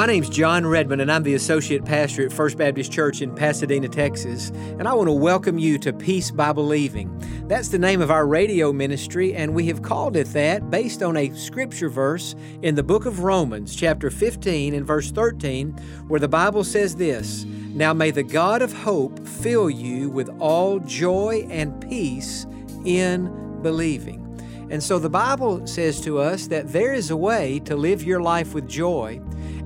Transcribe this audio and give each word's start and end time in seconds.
My 0.00 0.06
name's 0.06 0.30
Jon 0.30 0.66
Redmond, 0.66 1.02
and 1.02 1.12
I'm 1.12 1.24
the 1.24 1.34
Associate 1.34 1.84
Pastor 1.84 2.24
at 2.24 2.32
First 2.32 2.56
Baptist 2.56 2.90
Church 2.90 3.20
in 3.20 3.34
Pasadena, 3.34 3.86
Texas. 3.86 4.50
And 4.78 4.88
I 4.88 4.94
want 4.94 5.08
to 5.08 5.12
welcome 5.12 5.58
you 5.58 5.78
to 5.78 5.92
Peace 5.92 6.30
by 6.30 6.52
Believing. 6.52 7.10
That's 7.50 7.66
the 7.66 7.80
name 7.80 8.00
of 8.00 8.12
our 8.12 8.28
radio 8.28 8.72
ministry, 8.72 9.34
and 9.34 9.52
we 9.52 9.66
have 9.66 9.82
called 9.82 10.14
it 10.14 10.28
that 10.34 10.70
based 10.70 11.02
on 11.02 11.16
a 11.16 11.34
scripture 11.34 11.88
verse 11.88 12.36
in 12.62 12.76
the 12.76 12.84
book 12.84 13.06
of 13.06 13.24
Romans, 13.24 13.74
chapter 13.74 14.08
15 14.08 14.72
and 14.72 14.86
verse 14.86 15.10
13, 15.10 15.72
where 16.06 16.20
the 16.20 16.28
Bible 16.28 16.62
says 16.62 16.94
this 16.94 17.42
Now 17.42 17.92
may 17.92 18.12
the 18.12 18.22
God 18.22 18.62
of 18.62 18.72
hope 18.72 19.26
fill 19.26 19.68
you 19.68 20.10
with 20.10 20.28
all 20.38 20.78
joy 20.78 21.44
and 21.50 21.80
peace 21.80 22.46
in 22.84 23.60
believing. 23.62 24.24
And 24.70 24.80
so 24.80 25.00
the 25.00 25.10
Bible 25.10 25.66
says 25.66 26.00
to 26.02 26.20
us 26.20 26.46
that 26.46 26.72
there 26.72 26.94
is 26.94 27.10
a 27.10 27.16
way 27.16 27.58
to 27.64 27.74
live 27.74 28.04
your 28.04 28.22
life 28.22 28.54
with 28.54 28.68
joy 28.68 29.20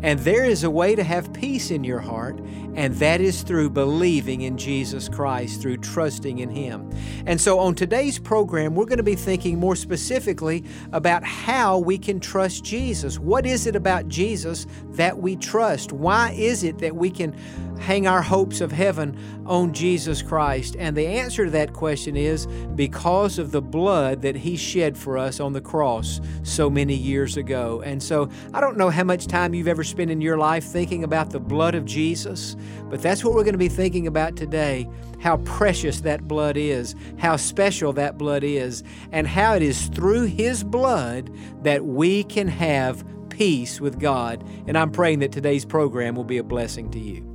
and 0.04 0.18
there 0.20 0.45
is 0.45 0.64
a 0.64 0.70
way 0.70 0.95
to 0.95 1.02
have 1.02 1.32
peace 1.32 1.70
in 1.70 1.82
your 1.82 1.98
heart, 1.98 2.38
and 2.74 2.95
that 2.96 3.20
is 3.20 3.42
through 3.42 3.70
believing 3.70 4.42
in 4.42 4.59
Jesus 4.59 5.09
Christ, 5.09 5.62
through 5.62 5.78
trusting 5.78 6.38
in 6.38 6.51
Him. 6.51 6.91
And 7.27 7.41
so 7.41 7.59
on 7.59 7.74
today's 7.74 8.19
program, 8.19 8.74
we're 8.74 8.87
going 8.87 8.98
to 8.98 9.02
be 9.02 9.15
thinking 9.15 9.59
more 9.59 9.77
specifically 9.77 10.65
about 10.92 11.24
how 11.24 11.79
we 11.79 11.98
can 11.98 12.20
trust 12.20 12.65
Jesus. 12.65 13.18
What 13.18 13.46
is 13.46 13.66
it 13.66 13.76
about 13.76 14.09
Jesus 14.09 14.66
that 14.90 15.18
we 15.18 15.37
trust? 15.37 15.93
Why 15.93 16.32
is 16.32 16.65
it 16.65 16.79
that 16.79 16.96
we 16.96 17.10
can 17.10 17.35
hang 17.78 18.06
our 18.06 18.22
hopes 18.22 18.60
of 18.60 18.72
heaven 18.72 19.18
on 19.46 19.72
Jesus 19.72 20.22
Christ? 20.22 20.76
And 20.78 20.96
the 20.96 21.06
answer 21.06 21.44
to 21.44 21.50
that 21.52 21.72
question 21.72 22.16
is 22.16 22.46
because 22.74 23.38
of 23.38 23.50
the 23.50 23.62
blood 23.62 24.22
that 24.22 24.36
He 24.36 24.56
shed 24.56 24.96
for 24.96 25.18
us 25.18 25.40
on 25.40 25.52
the 25.52 25.60
cross 25.60 26.20
so 26.42 26.68
many 26.70 26.95
years 26.95 27.36
ago. 27.36 27.82
And 27.84 28.02
so 28.02 28.28
I 28.52 28.60
don't 28.60 28.76
know 28.76 28.90
how 28.90 29.04
much 29.04 29.26
time 29.26 29.54
you've 29.54 29.68
ever 29.68 29.84
spent 29.84 30.10
in 30.10 30.20
your 30.20 30.38
life 30.38 30.64
thinking 30.64 31.04
about 31.04 31.30
the 31.30 31.40
blood 31.40 31.74
of 31.74 31.84
Jesus, 31.84 32.56
but 32.90 33.02
that's 33.02 33.24
what 33.24 33.34
we're 33.34 33.45
going 33.45 33.52
to 33.52 33.58
be 33.58 33.68
thinking 33.68 34.06
about 34.06 34.36
today 34.36 34.88
how 35.24 35.38
precious 35.38 36.02
that 36.02 36.28
blood 36.28 36.54
is, 36.54 36.95
how 37.16 37.34
special 37.34 37.95
that 37.95 38.18
blood 38.18 38.45
is, 38.45 38.84
and 39.10 39.26
how 39.26 39.54
it 39.54 39.62
is 39.62 39.86
through 39.86 40.24
His 40.24 40.62
blood 40.62 41.30
that 41.62 41.82
we 41.82 42.24
can 42.24 42.46
have 42.46 43.02
peace 43.30 43.80
with 43.80 43.98
God. 43.98 44.46
And 44.66 44.76
I'm 44.76 44.90
praying 44.90 45.20
that 45.20 45.32
today's 45.32 45.64
program 45.64 46.14
will 46.14 46.24
be 46.24 46.38
a 46.38 46.45
blessing 46.45 46.90
to 46.90 46.98
you. 46.98 47.34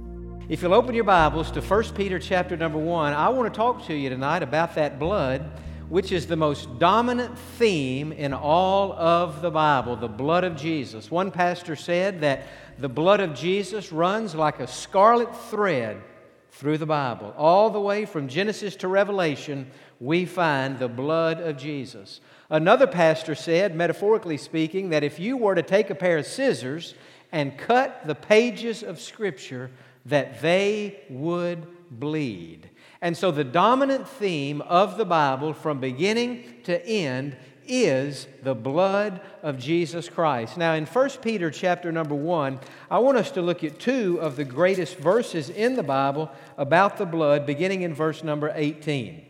If 0.49 0.63
you'll 0.63 0.73
open 0.73 0.95
your 0.95 1.03
Bibles 1.03 1.51
to 1.51 1.61
1 1.61 1.83
Peter 1.93 2.17
chapter 2.17 2.57
number 2.57 2.79
1, 2.79 3.13
I 3.13 3.29
want 3.29 3.53
to 3.53 3.55
talk 3.55 3.85
to 3.85 3.93
you 3.93 4.09
tonight 4.09 4.41
about 4.41 4.73
that 4.73 4.97
blood, 4.97 5.47
which 5.89 6.11
is 6.11 6.25
the 6.25 6.37
most 6.37 6.79
dominant 6.79 7.37
theme 7.37 8.11
in 8.11 8.33
all 8.33 8.91
of 8.93 9.43
the 9.43 9.51
Bible, 9.51 9.95
the 9.95 10.07
blood 10.07 10.43
of 10.43 10.55
Jesus. 10.55 11.11
One 11.11 11.29
pastor 11.29 11.75
said 11.75 12.21
that 12.21 12.47
the 12.79 12.89
blood 12.89 13.19
of 13.19 13.35
Jesus 13.35 13.91
runs 13.91 14.33
like 14.33 14.59
a 14.59 14.65
scarlet 14.65 15.29
thread 15.51 16.01
through 16.49 16.79
the 16.79 16.87
Bible. 16.87 17.31
All 17.37 17.69
the 17.69 17.79
way 17.79 18.05
from 18.05 18.27
Genesis 18.27 18.75
to 18.77 18.87
Revelation, 18.87 19.69
we 19.99 20.25
find 20.25 20.79
the 20.79 20.89
blood 20.89 21.39
of 21.41 21.57
Jesus. 21.57 22.21
Another 22.49 22.87
pastor 22.87 23.35
said, 23.35 23.75
metaphorically 23.75 24.37
speaking, 24.37 24.89
that 24.89 25.03
if 25.03 25.19
you 25.19 25.37
were 25.37 25.53
to 25.53 25.61
take 25.61 25.91
a 25.91 25.95
pair 25.95 26.17
of 26.17 26.25
scissors 26.25 26.95
and 27.31 27.55
cut 27.55 28.07
the 28.07 28.15
pages 28.15 28.81
of 28.81 28.99
Scripture, 28.99 29.69
that 30.09 30.41
they 30.41 30.99
would 31.09 31.65
bleed. 31.91 32.69
And 33.01 33.15
so 33.15 33.31
the 33.31 33.43
dominant 33.43 34.07
theme 34.07 34.61
of 34.61 34.97
the 34.97 35.05
Bible 35.05 35.53
from 35.53 35.79
beginning 35.79 36.43
to 36.65 36.85
end 36.85 37.37
is 37.65 38.27
the 38.43 38.55
blood 38.55 39.21
of 39.43 39.57
Jesus 39.57 40.09
Christ. 40.09 40.57
Now 40.57 40.73
in 40.73 40.85
1 40.85 41.09
Peter 41.21 41.51
chapter 41.51 41.91
number 41.91 42.15
1, 42.15 42.59
I 42.89 42.99
want 42.99 43.17
us 43.17 43.31
to 43.31 43.41
look 43.41 43.63
at 43.63 43.79
two 43.79 44.19
of 44.19 44.35
the 44.35 44.43
greatest 44.43 44.97
verses 44.97 45.49
in 45.49 45.75
the 45.75 45.83
Bible 45.83 46.31
about 46.57 46.97
the 46.97 47.05
blood 47.05 47.45
beginning 47.45 47.83
in 47.83 47.93
verse 47.93 48.23
number 48.23 48.51
18 48.53 49.28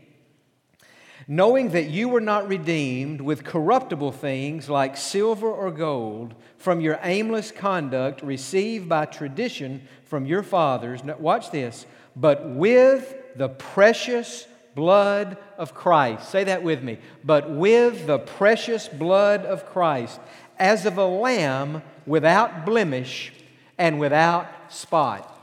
knowing 1.32 1.70
that 1.70 1.92
you 1.92 2.10
were 2.10 2.20
not 2.20 2.50
redeemed 2.50 3.22
with 3.22 3.44
corruptible 3.44 4.12
things 4.12 4.68
like 4.68 4.98
silver 4.98 5.48
or 5.48 5.70
gold 5.70 6.34
from 6.58 6.82
your 6.82 7.00
aimless 7.04 7.52
conduct 7.52 8.20
received 8.24 8.90
by 8.90 9.06
tradition 9.06 9.80
from 10.06 10.26
your 10.26 10.42
fathers. 10.42 11.04
Now, 11.04 11.16
watch 11.20 11.52
this, 11.52 11.86
but 12.16 12.50
with 12.50 13.16
the 13.36 13.48
precious 13.48 14.48
blood 14.74 15.38
of 15.56 15.76
Christ. 15.76 16.30
Say 16.30 16.46
that 16.46 16.64
with 16.64 16.82
me. 16.82 16.98
But 17.24 17.52
with 17.52 18.08
the 18.08 18.18
precious 18.18 18.88
blood 18.88 19.46
of 19.46 19.68
Christ, 19.68 20.20
as 20.58 20.88
of 20.88 20.98
a 20.98 21.06
lamb 21.06 21.84
without 22.08 22.66
blemish 22.66 23.34
and 23.78 24.00
without 24.00 24.48
spot. 24.74 25.36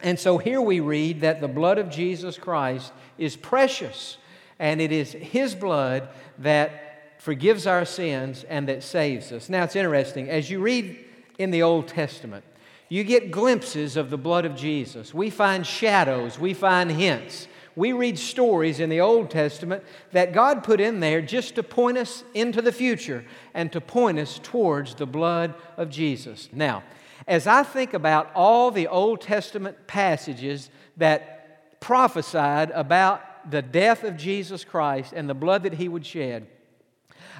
And 0.00 0.16
so 0.16 0.38
here 0.38 0.60
we 0.60 0.78
read 0.78 1.22
that 1.22 1.40
the 1.40 1.48
blood 1.48 1.78
of 1.78 1.90
Jesus 1.90 2.38
Christ 2.38 2.92
is 3.18 3.34
precious 3.34 4.18
and 4.64 4.80
it 4.80 4.92
is 4.92 5.12
His 5.12 5.54
blood 5.54 6.08
that 6.38 7.18
forgives 7.18 7.66
our 7.66 7.84
sins 7.84 8.44
and 8.48 8.66
that 8.70 8.82
saves 8.82 9.30
us. 9.30 9.50
Now, 9.50 9.64
it's 9.64 9.76
interesting. 9.76 10.30
As 10.30 10.48
you 10.48 10.58
read 10.58 11.04
in 11.38 11.50
the 11.50 11.62
Old 11.62 11.86
Testament, 11.86 12.46
you 12.88 13.04
get 13.04 13.30
glimpses 13.30 13.98
of 13.98 14.08
the 14.08 14.16
blood 14.16 14.46
of 14.46 14.56
Jesus. 14.56 15.12
We 15.12 15.28
find 15.28 15.66
shadows, 15.66 16.38
we 16.38 16.54
find 16.54 16.90
hints. 16.90 17.46
We 17.76 17.92
read 17.92 18.18
stories 18.18 18.80
in 18.80 18.88
the 18.88 19.02
Old 19.02 19.28
Testament 19.28 19.84
that 20.12 20.32
God 20.32 20.64
put 20.64 20.80
in 20.80 21.00
there 21.00 21.20
just 21.20 21.56
to 21.56 21.62
point 21.62 21.98
us 21.98 22.24
into 22.32 22.62
the 22.62 22.72
future 22.72 23.22
and 23.52 23.70
to 23.72 23.82
point 23.82 24.18
us 24.18 24.40
towards 24.42 24.94
the 24.94 25.06
blood 25.06 25.52
of 25.76 25.90
Jesus. 25.90 26.48
Now, 26.54 26.84
as 27.28 27.46
I 27.46 27.64
think 27.64 27.92
about 27.92 28.30
all 28.34 28.70
the 28.70 28.88
Old 28.88 29.20
Testament 29.20 29.86
passages 29.86 30.70
that 30.96 31.80
prophesied 31.80 32.70
about 32.70 33.20
the 33.50 33.62
death 33.62 34.04
of 34.04 34.16
Jesus 34.16 34.64
Christ 34.64 35.12
and 35.14 35.28
the 35.28 35.34
blood 35.34 35.62
that 35.64 35.74
he 35.74 35.88
would 35.88 36.04
shed, 36.04 36.46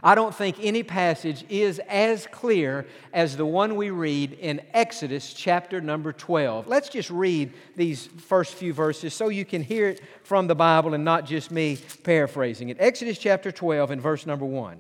I 0.03 0.15
don't 0.15 0.35
think 0.35 0.57
any 0.61 0.83
passage 0.83 1.45
is 1.49 1.81
as 1.89 2.27
clear 2.27 2.87
as 3.13 3.37
the 3.37 3.47
one 3.47 3.77
we 3.77 3.91
read 3.91 4.33
in 4.33 4.61
Exodus 4.73 5.33
chapter 5.33 5.81
number 5.81 6.13
12. 6.13 6.67
Let's 6.67 6.89
just 6.89 7.11
read 7.11 7.53
these 7.77 8.07
first 8.07 8.55
few 8.55 8.75
verses 8.75 9.15
so 9.15 9.29
you 9.29 9.45
can 9.45 9.63
hear 9.63 9.89
it 9.89 10.03
from 10.23 10.47
the 10.47 10.55
Bible 10.55 10.95
and 10.95 11.05
not 11.05 11.25
just 11.25 11.51
me 11.51 11.79
paraphrasing 12.03 12.69
it. 12.69 12.77
Exodus 12.81 13.19
chapter 13.19 13.51
12 13.51 13.93
and 13.93 14.03
verse 14.03 14.27
number 14.27 14.45
1. 14.45 14.79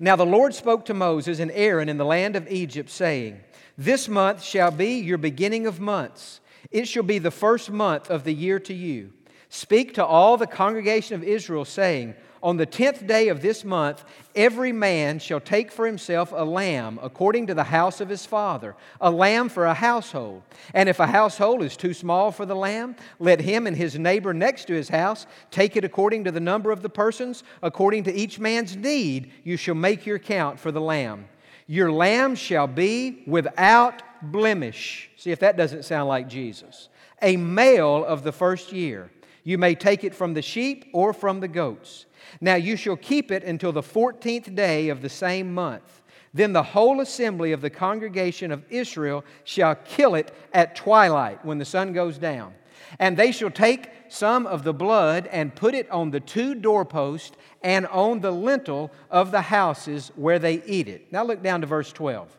Now 0.00 0.16
the 0.16 0.26
Lord 0.26 0.54
spoke 0.54 0.86
to 0.86 0.94
Moses 0.94 1.38
and 1.38 1.50
Aaron 1.52 1.88
in 1.88 1.98
the 1.98 2.04
land 2.04 2.34
of 2.34 2.50
Egypt, 2.50 2.90
saying, 2.90 3.40
This 3.76 4.08
month 4.08 4.42
shall 4.42 4.70
be 4.70 4.98
your 4.98 5.18
beginning 5.18 5.66
of 5.66 5.80
months. 5.80 6.40
It 6.70 6.88
shall 6.88 7.02
be 7.02 7.18
the 7.18 7.30
first 7.30 7.70
month 7.70 8.10
of 8.10 8.24
the 8.24 8.34
year 8.34 8.58
to 8.60 8.74
you. 8.74 9.12
Speak 9.54 9.92
to 9.94 10.04
all 10.04 10.38
the 10.38 10.46
congregation 10.46 11.14
of 11.14 11.22
Israel, 11.22 11.66
saying, 11.66 12.14
On 12.42 12.56
the 12.56 12.64
tenth 12.64 13.06
day 13.06 13.28
of 13.28 13.42
this 13.42 13.66
month, 13.66 14.02
every 14.34 14.72
man 14.72 15.18
shall 15.18 15.40
take 15.40 15.70
for 15.70 15.84
himself 15.84 16.32
a 16.34 16.42
lamb 16.42 16.98
according 17.02 17.48
to 17.48 17.54
the 17.54 17.64
house 17.64 18.00
of 18.00 18.08
his 18.08 18.24
father, 18.24 18.74
a 18.98 19.10
lamb 19.10 19.50
for 19.50 19.66
a 19.66 19.74
household. 19.74 20.42
And 20.72 20.88
if 20.88 21.00
a 21.00 21.06
household 21.06 21.62
is 21.62 21.76
too 21.76 21.92
small 21.92 22.32
for 22.32 22.46
the 22.46 22.56
lamb, 22.56 22.96
let 23.18 23.42
him 23.42 23.66
and 23.66 23.76
his 23.76 23.98
neighbor 23.98 24.32
next 24.32 24.68
to 24.68 24.72
his 24.72 24.88
house 24.88 25.26
take 25.50 25.76
it 25.76 25.84
according 25.84 26.24
to 26.24 26.32
the 26.32 26.40
number 26.40 26.70
of 26.70 26.80
the 26.80 26.88
persons, 26.88 27.44
according 27.62 28.04
to 28.04 28.14
each 28.14 28.38
man's 28.38 28.74
need, 28.74 29.30
you 29.44 29.58
shall 29.58 29.74
make 29.74 30.06
your 30.06 30.18
count 30.18 30.58
for 30.58 30.72
the 30.72 30.80
lamb. 30.80 31.26
Your 31.66 31.92
lamb 31.92 32.36
shall 32.36 32.66
be 32.66 33.22
without 33.26 34.02
blemish. 34.22 35.10
See 35.18 35.30
if 35.30 35.40
that 35.40 35.58
doesn't 35.58 35.84
sound 35.84 36.08
like 36.08 36.26
Jesus. 36.26 36.88
A 37.20 37.36
male 37.36 38.02
of 38.02 38.22
the 38.22 38.32
first 38.32 38.72
year. 38.72 39.10
You 39.44 39.58
may 39.58 39.74
take 39.74 40.04
it 40.04 40.14
from 40.14 40.34
the 40.34 40.42
sheep 40.42 40.86
or 40.92 41.12
from 41.12 41.40
the 41.40 41.48
goats. 41.48 42.06
Now 42.40 42.54
you 42.54 42.76
shall 42.76 42.96
keep 42.96 43.30
it 43.30 43.42
until 43.42 43.72
the 43.72 43.82
fourteenth 43.82 44.54
day 44.54 44.88
of 44.88 45.02
the 45.02 45.08
same 45.08 45.52
month. 45.52 46.02
Then 46.34 46.52
the 46.52 46.62
whole 46.62 47.00
assembly 47.00 47.52
of 47.52 47.60
the 47.60 47.70
congregation 47.70 48.52
of 48.52 48.64
Israel 48.70 49.24
shall 49.44 49.74
kill 49.74 50.14
it 50.14 50.32
at 50.52 50.74
twilight 50.74 51.44
when 51.44 51.58
the 51.58 51.64
sun 51.64 51.92
goes 51.92 52.16
down. 52.16 52.54
And 52.98 53.16
they 53.16 53.32
shall 53.32 53.50
take 53.50 53.90
some 54.08 54.46
of 54.46 54.64
the 54.64 54.72
blood 54.72 55.26
and 55.28 55.54
put 55.54 55.74
it 55.74 55.90
on 55.90 56.10
the 56.10 56.20
two 56.20 56.54
doorposts 56.54 57.36
and 57.62 57.86
on 57.86 58.20
the 58.20 58.30
lintel 58.30 58.90
of 59.10 59.30
the 59.30 59.42
houses 59.42 60.10
where 60.16 60.38
they 60.38 60.62
eat 60.64 60.88
it. 60.88 61.12
Now 61.12 61.24
look 61.24 61.42
down 61.42 61.60
to 61.62 61.66
verse 61.66 61.92
12. 61.92 62.36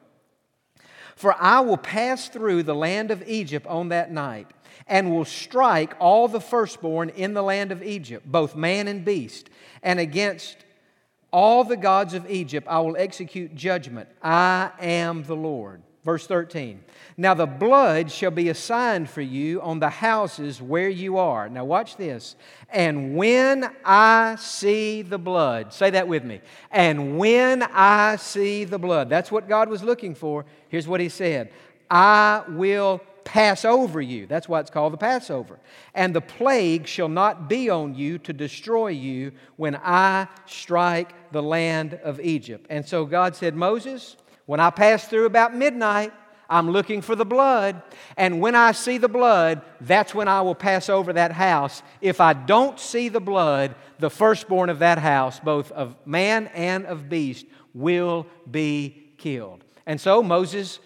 For 1.16 1.36
I 1.40 1.60
will 1.60 1.78
pass 1.78 2.30
through 2.30 2.64
the 2.64 2.76
land 2.76 3.12
of 3.12 3.28
Egypt 3.28 3.68
on 3.68 3.90
that 3.90 4.12
night 4.12 4.48
and 4.88 5.12
will 5.12 5.26
strike 5.26 5.94
all 6.00 6.28
the 6.28 6.42
firstborn 6.42 7.10
in 7.10 7.34
the 7.34 7.44
land 7.44 7.72
of 7.72 7.84
Egypt, 7.84 8.30
both 8.30 8.56
man 8.56 8.88
and 8.88 9.06
beast, 9.06 9.50
and 9.82 10.00
against 10.00 10.58
all 11.32 11.64
the 11.64 11.78
gods 11.78 12.14
of 12.14 12.30
Egypt 12.30 12.68
I 12.70 12.80
will 12.80 12.96
execute 12.96 13.56
judgment. 13.56 14.08
I 14.22 14.72
am 14.80 15.24
the 15.24 15.36
Lord. 15.36 15.82
Verse 16.04 16.28
13. 16.28 16.84
Now 17.16 17.34
the 17.34 17.46
blood 17.46 18.12
shall 18.12 18.30
be 18.30 18.50
a 18.50 18.54
sign 18.54 19.06
for 19.06 19.22
you 19.22 19.62
on 19.62 19.80
the 19.80 19.90
houses 19.90 20.62
where 20.62 20.90
you 20.90 21.18
are. 21.18 21.48
Now 21.48 21.64
watch 21.64 21.96
this. 21.96 22.36
And 22.70 23.16
when 23.16 23.72
I 23.86 24.36
see 24.38 25.02
the 25.02 25.18
blood, 25.18 25.74
say 25.74 25.92
that 25.92 26.08
with 26.08 26.26
me. 26.26 26.42
And 26.72 27.18
when 27.18 27.64
I 27.64 28.18
see 28.18 28.66
the 28.66 28.80
blood, 28.80 29.10
that's 29.10 29.32
what 29.32 29.48
God 29.48 29.70
was 29.70 29.82
looking 29.82 30.14
for. 30.14 30.46
Here's 30.68 30.88
what 30.88 31.00
He 31.00 31.10
said 31.10 31.52
I 31.90 32.44
will 32.50 33.00
pass 33.25 33.66
over 33.66 34.02
you. 34.02 34.28
That's 34.28 34.50
why 34.50 34.60
it's 34.60 34.70
called 34.70 34.94
the 34.94 34.98
Passover. 34.98 35.60
And 35.94 36.16
the 36.16 36.22
plague 36.22 36.88
shall 36.88 37.10
not 37.10 37.48
be 37.50 37.70
on 37.70 37.96
you 37.96 38.18
to 38.20 38.34
destroy 38.34 38.90
you 38.90 39.31
when 39.56 39.75
I 39.75 40.28
strike 40.46 41.31
the 41.31 41.44
land 41.44 41.96
of 42.04 42.20
Egypt. 42.20 42.68
And 42.70 42.86
so 42.88 43.06
God 43.06 43.36
said, 43.36 43.56
Moses, 43.56 44.16
when 44.46 44.60
I 44.60 44.70
pass 44.70 45.08
through 45.08 45.25
about 45.25 45.56
midnight, 45.56 46.14
I'm 46.50 46.70
looking 46.70 47.02
for 47.02 47.16
the 47.16 47.25
blood. 47.25 47.81
And 48.18 48.42
when 48.42 48.54
I 48.54 48.74
see 48.74 48.98
the 48.98 49.08
blood, 49.08 49.62
that's 49.81 50.14
when 50.14 50.28
I 50.28 50.42
will 50.42 50.56
pass 50.56 50.90
over 50.90 51.14
that 51.14 51.31
house. 51.31 51.81
If 52.02 52.22
I 52.22 52.34
don't 52.34 52.80
see 52.80 53.10
the 53.10 53.22
blood, 53.22 53.75
the 54.00 54.10
firstborn 54.10 54.70
of 54.70 54.80
that 54.80 55.00
house, 55.00 55.40
both 55.40 55.72
of 55.72 55.96
man 56.06 56.48
and 56.54 56.86
of 56.86 57.10
beast, 57.10 57.46
will 57.74 58.28
be 58.50 59.14
killed. 59.18 59.64
And 59.86 60.00
so 60.00 60.22
Moses 60.22 60.80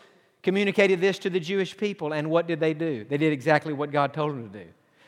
communicated 0.48 1.02
this 1.02 1.20
to 1.20 1.30
the 1.30 1.42
Jewish 1.42 1.76
people, 1.76 2.14
and 2.14 2.30
what 2.30 2.48
did 2.48 2.58
they 2.58 2.74
do? 2.74 3.04
They 3.04 3.18
did 3.18 3.34
exactly 3.34 3.74
what 3.74 3.92
God 3.92 4.14
told 4.14 4.32
them 4.32 4.50
to 4.50 4.60
do. 4.64 4.66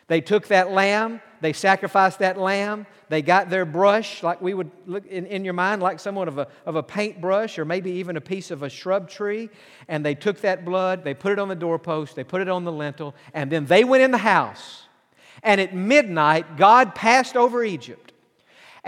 They 0.07 0.19
took 0.19 0.49
that 0.49 0.71
lamb, 0.71 1.21
they 1.39 1.53
sacrificed 1.53 2.19
that 2.19 2.37
lamb, 2.37 2.85
they 3.07 3.21
got 3.21 3.49
their 3.49 3.63
brush, 3.63 4.21
like 4.21 4.41
we 4.41 4.53
would 4.53 4.69
look 4.85 5.05
in, 5.05 5.25
in 5.27 5.45
your 5.45 5.53
mind, 5.53 5.81
like 5.81 6.01
somewhat 6.01 6.27
of 6.27 6.39
a, 6.39 6.49
of 6.65 6.75
a 6.75 6.83
paintbrush 6.83 7.57
or 7.57 7.63
maybe 7.63 7.89
even 7.91 8.17
a 8.17 8.21
piece 8.21 8.51
of 8.51 8.63
a 8.63 8.69
shrub 8.69 9.09
tree, 9.09 9.49
and 9.87 10.05
they 10.05 10.13
took 10.13 10.41
that 10.41 10.65
blood, 10.65 11.05
they 11.05 11.13
put 11.13 11.31
it 11.31 11.39
on 11.39 11.47
the 11.47 11.55
doorpost, 11.55 12.17
they 12.17 12.25
put 12.25 12.41
it 12.41 12.49
on 12.49 12.65
the 12.65 12.71
lintel, 12.73 13.15
and 13.33 13.49
then 13.49 13.65
they 13.65 13.85
went 13.85 14.03
in 14.03 14.11
the 14.11 14.17
house. 14.17 14.87
And 15.41 15.61
at 15.61 15.73
midnight, 15.73 16.57
God 16.57 16.95
passed 16.95 17.37
over 17.37 17.63
Egypt. 17.63 18.11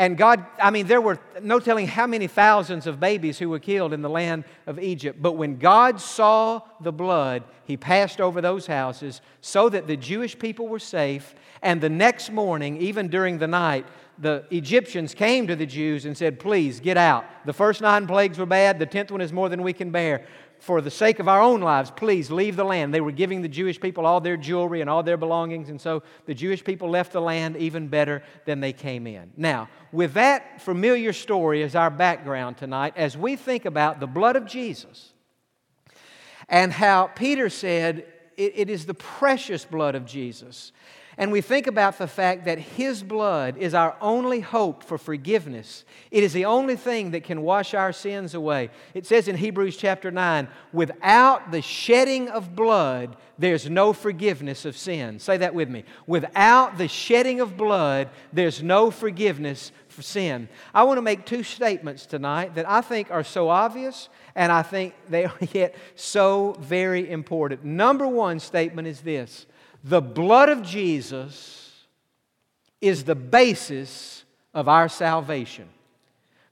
And 0.02 0.18
God, 0.18 0.44
I 0.60 0.72
mean, 0.72 0.88
there 0.88 1.00
were 1.00 1.20
no 1.44 1.60
telling 1.60 1.86
how 1.86 2.08
many 2.08 2.26
thousands 2.26 2.88
of 2.88 3.00
babies 3.00 3.38
who 3.38 3.50
were 3.50 3.60
killed 3.60 3.94
in 3.94 4.02
the 4.02 4.10
land 4.10 4.46
of 4.66 4.80
Egypt. 4.80 5.22
But 5.22 5.34
when 5.34 5.58
God 5.58 6.02
saw 6.02 6.62
the 6.80 6.92
blood, 6.92 7.44
He 7.66 7.78
passed 7.78 8.20
over 8.20 8.42
those 8.42 8.66
houses 8.66 9.22
so 9.42 9.70
that 9.70 9.86
the 9.86 9.96
Jewish 9.96 10.40
people 10.40 10.68
were 10.68 10.80
safe. 10.80 11.36
And 11.62 11.80
the 11.80 11.90
next 11.90 12.32
morning, 12.32 12.78
even 12.78 13.10
during 13.10 13.38
the 13.38 13.46
night, 13.46 13.86
the 14.18 14.44
Egyptians 14.50 15.14
came 15.14 15.46
to 15.46 15.56
the 15.56 15.68
Jews 15.68 16.06
and 16.06 16.18
said, 16.18 16.40
Please 16.40 16.80
get 16.80 16.98
out. 16.98 17.24
The 17.46 17.54
first 17.54 17.80
nine 17.80 18.08
plagues 18.08 18.40
were 18.40 18.48
bad, 18.48 18.80
the 18.80 18.88
tenth 18.88 19.12
one 19.12 19.22
is 19.22 19.32
more 19.32 19.50
than 19.50 19.62
we 19.62 19.72
can 19.72 19.92
bear 19.92 20.26
for 20.62 20.80
the 20.80 20.92
sake 20.92 21.18
of 21.18 21.28
our 21.28 21.42
own 21.42 21.60
lives, 21.60 21.90
please 21.90 22.30
leave 22.30 22.56
the 22.56 22.64
land. 22.64 22.94
They 22.94 23.02
were 23.02 23.12
giving 23.12 23.42
the 23.42 23.50
Jewish 23.50 23.80
people 23.80 24.06
all 24.06 24.22
their 24.22 24.38
jewelry 24.38 24.80
and 24.80 24.90
all 24.90 25.02
their 25.02 25.18
belongings, 25.18 25.70
and 25.70 25.82
so 25.82 26.04
the 26.28 26.36
Jewish 26.36 26.64
people 26.64 26.88
left 26.88 27.14
the 27.14 27.20
land 27.20 27.58
even 27.58 27.88
better 27.88 28.22
than 28.46 28.60
they 28.60 28.72
came 28.72 29.08
in. 29.08 29.32
Now, 29.36 29.70
with 29.92 30.14
that 30.14 30.62
familiar 30.62 31.14
story 31.14 31.64
as 31.64 31.76
our 31.76 31.90
background 31.90 32.58
tonight, 32.58 32.94
as 32.96 33.18
we 33.18 33.36
think 33.36 33.66
about 33.66 34.00
the 34.00 34.06
blood 34.06 34.36
of 34.36 34.46
Jesus 34.46 35.14
and 36.48 36.72
how 36.72 37.08
Peter 37.08 37.50
said 37.50 38.06
it, 38.38 38.54
it 38.56 38.70
is 38.70 38.86
the 38.86 38.94
precious 38.94 39.66
blood 39.66 39.96
of 39.96 40.06
Jesus 40.06 40.72
and 41.22 41.32
we 41.32 41.42
think 41.42 41.68
about 41.68 42.00
the 42.00 42.08
fact 42.08 42.46
that 42.46 42.58
His 42.58 43.04
blood 43.04 43.56
is 43.56 43.76
our 43.76 43.96
only 44.02 44.40
hope 44.40 44.84
for 44.84 44.98
forgiveness. 44.98 45.86
It 46.10 46.24
is 46.24 46.34
the 46.34 46.46
only 46.46 46.76
thing 46.76 47.12
that 47.12 47.24
can 47.24 47.44
wash 47.44 47.76
our 47.76 47.94
sins 47.94 48.34
away. 48.34 48.72
It 48.96 49.06
says 49.06 49.28
in 49.28 49.38
Hebrews 49.38 49.78
chapter 49.78 50.10
9, 50.10 50.48
without 50.74 51.52
the 51.52 51.62
shedding 51.62 52.28
of 52.30 52.56
blood, 52.56 53.18
there's 53.38 53.70
no 53.70 53.94
forgiveness 53.94 54.66
of 54.66 54.76
sin. 54.76 55.20
Say 55.20 55.38
that 55.38 55.54
with 55.54 55.70
me. 55.70 55.84
Without 56.08 56.80
the 56.80 56.88
shedding 56.88 57.40
of 57.40 57.56
blood, 57.56 58.10
there's 58.34 58.64
no 58.64 58.90
forgiveness 58.90 59.72
for 59.90 60.02
sin. 60.02 60.50
I 60.74 60.82
want 60.84 60.98
to 60.98 61.04
make 61.04 61.28
two 61.28 61.44
statements 61.44 62.08
tonight 62.08 62.56
that 62.56 62.68
I 62.68 62.82
think 62.82 63.12
are 63.12 63.24
so 63.24 63.48
obvious 63.48 64.10
and 64.34 64.52
I 64.52 64.64
think 64.64 64.96
they 65.08 65.26
are 65.26 65.38
yet 65.54 65.76
so 65.94 66.56
very 66.60 67.12
important. 67.12 67.64
Number 67.64 68.08
one 68.08 68.40
statement 68.40 68.88
is 68.88 69.02
this 69.02 69.46
the 69.84 70.02
blood 70.02 70.50
of 70.50 70.62
Jesus 70.62 71.86
is 72.80 73.04
the 73.04 73.16
basis 73.16 74.24
of 74.54 74.68
our 74.68 74.90
salvation. 74.90 75.68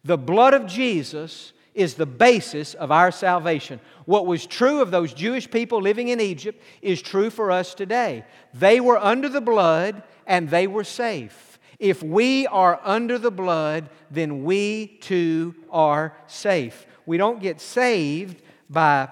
The 0.04 0.18
blood 0.18 0.54
of 0.54 0.66
Jesus 0.66 1.54
is 1.74 1.96
the 1.96 2.06
basis 2.06 2.74
of 2.74 2.92
our 2.92 3.12
salvation. 3.12 3.80
What 4.06 4.26
was 4.26 4.46
true 4.46 4.82
of 4.82 4.92
those 4.92 5.14
Jewish 5.14 5.50
people 5.50 5.82
living 5.82 6.10
in 6.10 6.20
Egypt 6.20 6.62
is 6.82 7.02
true 7.02 7.30
for 7.30 7.52
us 7.52 7.74
today. 7.74 8.26
They 8.54 8.80
were 8.80 8.98
under 8.98 9.30
the 9.30 9.42
blood 9.42 10.04
and 10.26 10.50
they 10.50 10.68
were 10.68 10.84
safe. 10.84 11.60
If 11.80 12.04
we 12.04 12.48
are 12.48 12.80
under 12.84 13.18
the 13.18 13.32
blood, 13.32 13.90
then 14.12 14.44
we 14.44 14.98
too 15.00 15.56
are 15.72 16.16
safe. 16.28 16.86
We 17.06 17.18
don't 17.18 17.42
get 17.42 17.62
saved 17.62 18.42
by 18.70 19.10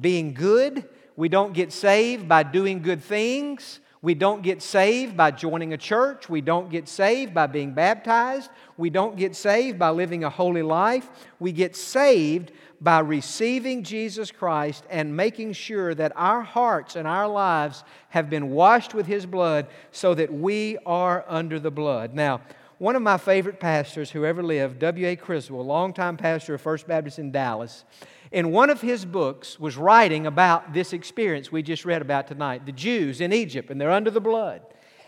being 0.00 0.34
good. 0.34 0.88
We 1.18 1.28
don't 1.28 1.52
get 1.52 1.72
saved 1.72 2.28
by 2.28 2.44
doing 2.44 2.80
good 2.80 3.02
things. 3.02 3.80
We 4.02 4.14
don't 4.14 4.40
get 4.40 4.62
saved 4.62 5.16
by 5.16 5.32
joining 5.32 5.72
a 5.72 5.76
church. 5.76 6.28
We 6.28 6.40
don't 6.40 6.70
get 6.70 6.88
saved 6.88 7.34
by 7.34 7.48
being 7.48 7.72
baptized. 7.72 8.52
We 8.76 8.88
don't 8.88 9.16
get 9.16 9.34
saved 9.34 9.80
by 9.80 9.90
living 9.90 10.22
a 10.22 10.30
holy 10.30 10.62
life. 10.62 11.10
We 11.40 11.50
get 11.50 11.74
saved 11.74 12.52
by 12.80 13.00
receiving 13.00 13.82
Jesus 13.82 14.30
Christ 14.30 14.84
and 14.88 15.16
making 15.16 15.54
sure 15.54 15.92
that 15.92 16.12
our 16.14 16.42
hearts 16.42 16.94
and 16.94 17.08
our 17.08 17.26
lives 17.26 17.82
have 18.10 18.30
been 18.30 18.50
washed 18.50 18.94
with 18.94 19.06
His 19.06 19.26
blood 19.26 19.66
so 19.90 20.14
that 20.14 20.32
we 20.32 20.78
are 20.86 21.24
under 21.26 21.58
the 21.58 21.72
blood. 21.72 22.14
Now, 22.14 22.42
one 22.78 22.94
of 22.94 23.02
my 23.02 23.18
favorite 23.18 23.58
pastors 23.58 24.12
who 24.12 24.24
ever 24.24 24.40
lived, 24.40 24.78
W.A. 24.78 25.16
Criswell, 25.16 25.66
longtime 25.66 26.16
pastor 26.16 26.54
of 26.54 26.60
First 26.60 26.86
Baptist 26.86 27.18
in 27.18 27.32
Dallas, 27.32 27.84
in 28.30 28.50
one 28.52 28.70
of 28.70 28.80
his 28.80 29.04
books 29.04 29.58
was 29.58 29.76
writing 29.76 30.26
about 30.26 30.72
this 30.72 30.92
experience 30.92 31.50
we 31.50 31.62
just 31.62 31.84
read 31.84 32.02
about 32.02 32.26
tonight 32.26 32.66
the 32.66 32.72
Jews 32.72 33.20
in 33.20 33.32
Egypt, 33.32 33.70
and 33.70 33.80
they're 33.80 33.90
under 33.90 34.10
the 34.10 34.20
blood. 34.20 34.62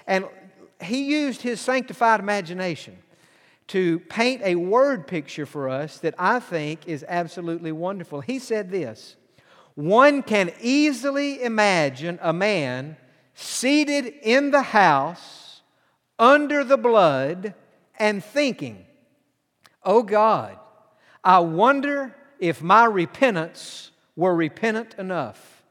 And 0.07 0.27
he 0.83 1.05
used 1.05 1.43
his 1.43 1.61
sanctified 1.61 2.21
imagination 2.21 2.99
to 3.69 4.01
paint 4.01 4.43
a 4.43 4.57
word 4.57 5.07
picture 5.07 5.47
for 5.47 5.69
us 5.69 5.99
that 5.99 6.15
I 6.19 6.41
think 6.41 6.89
is 6.89 7.05
absolutely 7.07 7.73
wonderful. 7.73 8.21
He 8.21 8.39
said 8.39 8.71
this 8.71 9.17
One 9.75 10.23
can 10.23 10.53
easily 10.61 11.43
imagine 11.43 12.19
a 12.23 12.33
man 12.33 12.97
seated 13.35 14.07
in 14.23 14.51
the 14.51 14.63
house 14.63 15.63
under 16.19 16.65
the 16.65 16.77
blood 16.77 17.55
and 17.99 18.25
thinking, 18.25 18.85
Oh 19.85 20.03
God, 20.03 20.59
I 21.23 21.39
wonder 21.41 22.15
if 22.41 22.63
my 22.63 22.87
repentance 22.87 23.91
were 24.17 24.35
repentant 24.35 24.95
enough. 24.99 25.63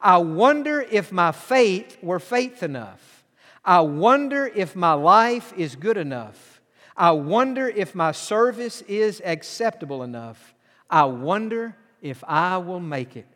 I 0.00 0.18
wonder 0.18 0.80
if 0.80 1.12
my 1.12 1.32
faith 1.32 1.96
were 2.02 2.18
faith 2.18 2.62
enough. 2.62 3.24
I 3.64 3.80
wonder 3.80 4.46
if 4.46 4.76
my 4.76 4.92
life 4.92 5.52
is 5.56 5.76
good 5.76 5.96
enough. 5.96 6.60
I 6.96 7.10
wonder 7.10 7.68
if 7.68 7.94
my 7.94 8.12
service 8.12 8.82
is 8.82 9.20
acceptable 9.24 10.02
enough. 10.02 10.54
I 10.88 11.04
wonder 11.04 11.76
if 12.00 12.22
I 12.26 12.58
will 12.58 12.80
make 12.80 13.16
it. 13.16 13.26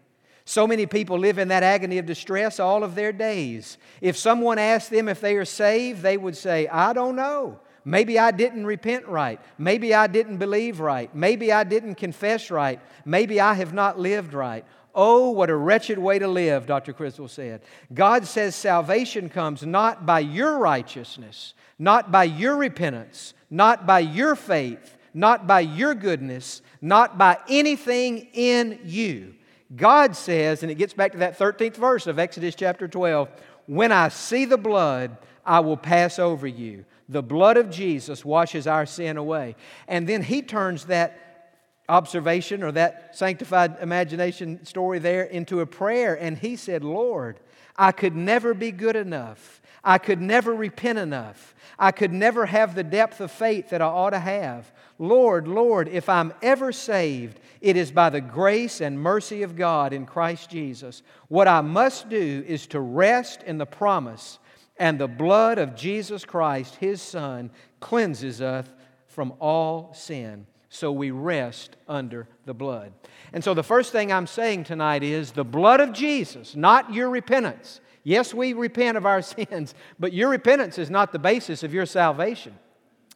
So 0.44 0.66
many 0.66 0.87
people 0.87 1.18
live 1.18 1.38
in 1.38 1.49
that 1.49 1.62
agony 1.62 1.99
of 1.99 2.06
distress 2.06 2.58
all 2.58 2.82
of 2.82 2.94
their 2.94 3.12
days. 3.12 3.78
If 4.00 4.16
someone 4.16 4.58
asked 4.58 4.90
them 4.90 5.08
if 5.08 5.20
they 5.20 5.37
are 5.37 5.44
saved, 5.44 6.02
they 6.02 6.16
would 6.16 6.37
say, 6.37 6.66
I 6.68 6.92
don't 6.92 7.16
know. 7.16 7.60
Maybe 7.84 8.18
I 8.18 8.30
didn't 8.30 8.66
repent 8.66 9.06
right. 9.06 9.40
Maybe 9.58 9.94
I 9.94 10.06
didn't 10.06 10.38
believe 10.38 10.80
right. 10.80 11.14
Maybe 11.14 11.52
I 11.52 11.64
didn't 11.64 11.94
confess 11.96 12.50
right. 12.50 12.80
Maybe 13.04 13.40
I 13.40 13.54
have 13.54 13.72
not 13.72 13.99
lived 13.99 14.34
right. 14.34 14.64
Oh, 14.94 15.30
what 15.30 15.50
a 15.50 15.56
wretched 15.56 15.99
way 15.99 16.18
to 16.18 16.28
live, 16.28 16.66
Dr. 16.66 16.92
Criswell 16.92 17.28
said. 17.28 17.62
God 17.94 18.26
says 18.26 18.54
salvation 18.54 19.28
comes 19.28 19.64
not 19.64 20.04
by 20.04 20.20
your 20.20 20.58
righteousness, 20.58 21.54
not 21.78 22.10
by 22.10 22.25
your 22.25 22.56
repentance, 22.56 23.34
not 23.50 23.87
by 23.87 24.00
your 24.00 24.34
faith, 24.34 24.99
not 25.14 25.46
by 25.46 25.60
your 25.60 25.94
goodness, 25.94 26.62
not 26.80 27.18
by 27.18 27.38
anything 27.49 28.28
in 28.32 28.80
you. 28.84 29.34
God 29.75 30.16
says, 30.16 30.62
and 30.62 30.70
it 30.70 30.76
gets 30.76 30.92
back 30.92 31.12
to 31.12 31.18
that 31.18 31.38
13th 31.38 31.76
verse 31.76 32.06
of 32.08 32.18
Exodus 32.18 32.56
chapter 32.56 32.88
12 32.88 33.28
when 33.66 33.92
I 33.92 34.08
see 34.08 34.46
the 34.46 34.58
blood, 34.58 35.16
I 35.46 35.60
will 35.60 35.76
pass 35.76 36.18
over 36.18 36.46
you. 36.49 36.84
The 37.11 37.23
blood 37.23 37.57
of 37.57 37.71
Jesus 37.71 38.25
washes 38.25 38.69
our 38.69 38.87
sin 38.87 39.17
away. 39.17 39.57
And 39.88 40.09
then 40.09 40.23
he 40.23 40.43
turns 40.43 40.85
that 40.85 41.59
observation 41.88 42.62
or 42.62 42.71
that 42.71 43.17
sanctified 43.17 43.76
imagination 43.81 44.64
story 44.64 45.00
there 45.00 45.25
into 45.25 45.61
a 45.61 45.67
prayer. 45.67 46.14
And 46.14 46.38
he 46.38 46.55
said, 46.55 46.85
Lord, 46.85 47.40
I 47.76 47.90
could 47.90 48.14
never 48.14 48.55
be 48.55 48.71
good 48.71 48.95
enough. 48.95 49.61
I 49.83 49.99
could 49.99 50.21
never 50.21 50.55
repent 50.55 51.00
enough. 51.00 51.55
I 51.79 51.90
could 51.90 52.12
never 52.12 52.47
have 52.47 52.76
the 52.76 52.85
depth 52.85 53.21
of 53.21 53.33
faith 53.33 53.71
that 53.71 53.83
I 53.83 53.87
ought 53.87 54.11
to 54.11 54.21
have. 54.21 54.71
Lord, 54.99 55.49
Lord, 55.49 55.88
if 55.88 56.09
I'm 56.09 56.33
ever 56.43 56.71
saved, 56.71 57.40
it 57.61 57.76
is 57.76 57.90
by 57.90 58.11
the 58.11 58.21
grace 58.21 58.81
and 58.81 59.00
mercy 59.00 59.43
of 59.43 59.57
God 59.57 59.93
in 59.93 60.07
Christ 60.07 60.49
Jesus. 60.49 61.02
What 61.26 61.49
I 61.49 61.61
must 61.61 62.09
do 62.09 62.45
is 62.47 62.69
to 62.69 62.81
rest 62.81 63.43
in 63.43 63.59
the 63.59 63.67
promise, 63.67 64.38
and 64.80 64.99
the 64.99 65.06
blood 65.06 65.58
of 65.58 65.76
Jesus 65.76 66.25
Christ, 66.25 66.76
His 66.76 67.02
Son, 67.02 67.50
cleanses 67.80 68.40
us 68.40 68.66
from 69.06 69.34
all 69.38 69.92
sin. 69.92 70.46
So 70.70 70.90
we 70.90 71.10
rest 71.10 71.76
under 71.87 72.26
the 72.46 72.54
blood. 72.54 72.92
And 73.34 73.44
so 73.44 73.52
the 73.52 73.62
first 73.62 73.92
thing 73.92 74.10
I'm 74.10 74.26
saying 74.26 74.64
tonight 74.64 75.02
is 75.02 75.32
the 75.32 75.44
blood 75.44 75.80
of 75.80 75.92
Jesus, 75.92 76.56
not 76.56 76.94
your 76.94 77.10
repentance. 77.10 77.80
Yes, 78.04 78.32
we 78.32 78.54
repent 78.54 78.96
of 78.96 79.04
our 79.04 79.20
sins, 79.22 79.75
but 79.99 80.14
your 80.14 80.30
repentance 80.30 80.78
is 80.78 80.88
not 80.88 81.12
the 81.12 81.18
basis 81.18 81.62
of 81.62 81.75
your 81.75 81.87
salvation. 81.87 82.58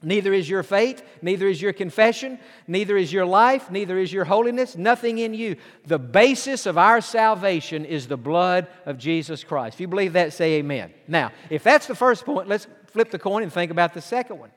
Neither 0.04 0.32
is 0.32 0.48
your 0.48 0.62
faith, 0.62 1.02
neither 1.22 1.48
is 1.48 1.60
your 1.60 1.72
confession, 1.72 2.38
neither 2.66 2.96
is 2.96 3.12
your 3.12 3.26
life, 3.26 3.70
neither 3.70 3.98
is 3.98 4.12
your 4.12 4.24
holiness, 4.24 4.76
nothing 4.76 5.18
in 5.18 5.34
you. 5.34 5.56
The 5.86 5.98
basis 5.98 6.66
of 6.66 6.78
our 6.78 7.00
salvation 7.00 7.84
is 7.84 8.06
the 8.06 8.16
blood 8.16 8.66
of 8.86 8.98
Jesus 8.98 9.42
Christ. 9.42 9.76
If 9.76 9.80
you 9.80 9.88
believe 9.88 10.12
that, 10.12 10.32
say 10.32 10.54
amen. 10.54 10.92
Now, 11.08 11.32
if 11.50 11.62
that's 11.62 11.86
the 11.86 11.94
first 11.94 12.24
point, 12.24 12.48
let's 12.48 12.66
flip 12.88 13.10
the 13.10 13.18
coin 13.18 13.42
and 13.42 13.52
think 13.52 13.70
about 13.70 13.94
the 13.94 14.00
second 14.00 14.38
one. 14.38 14.50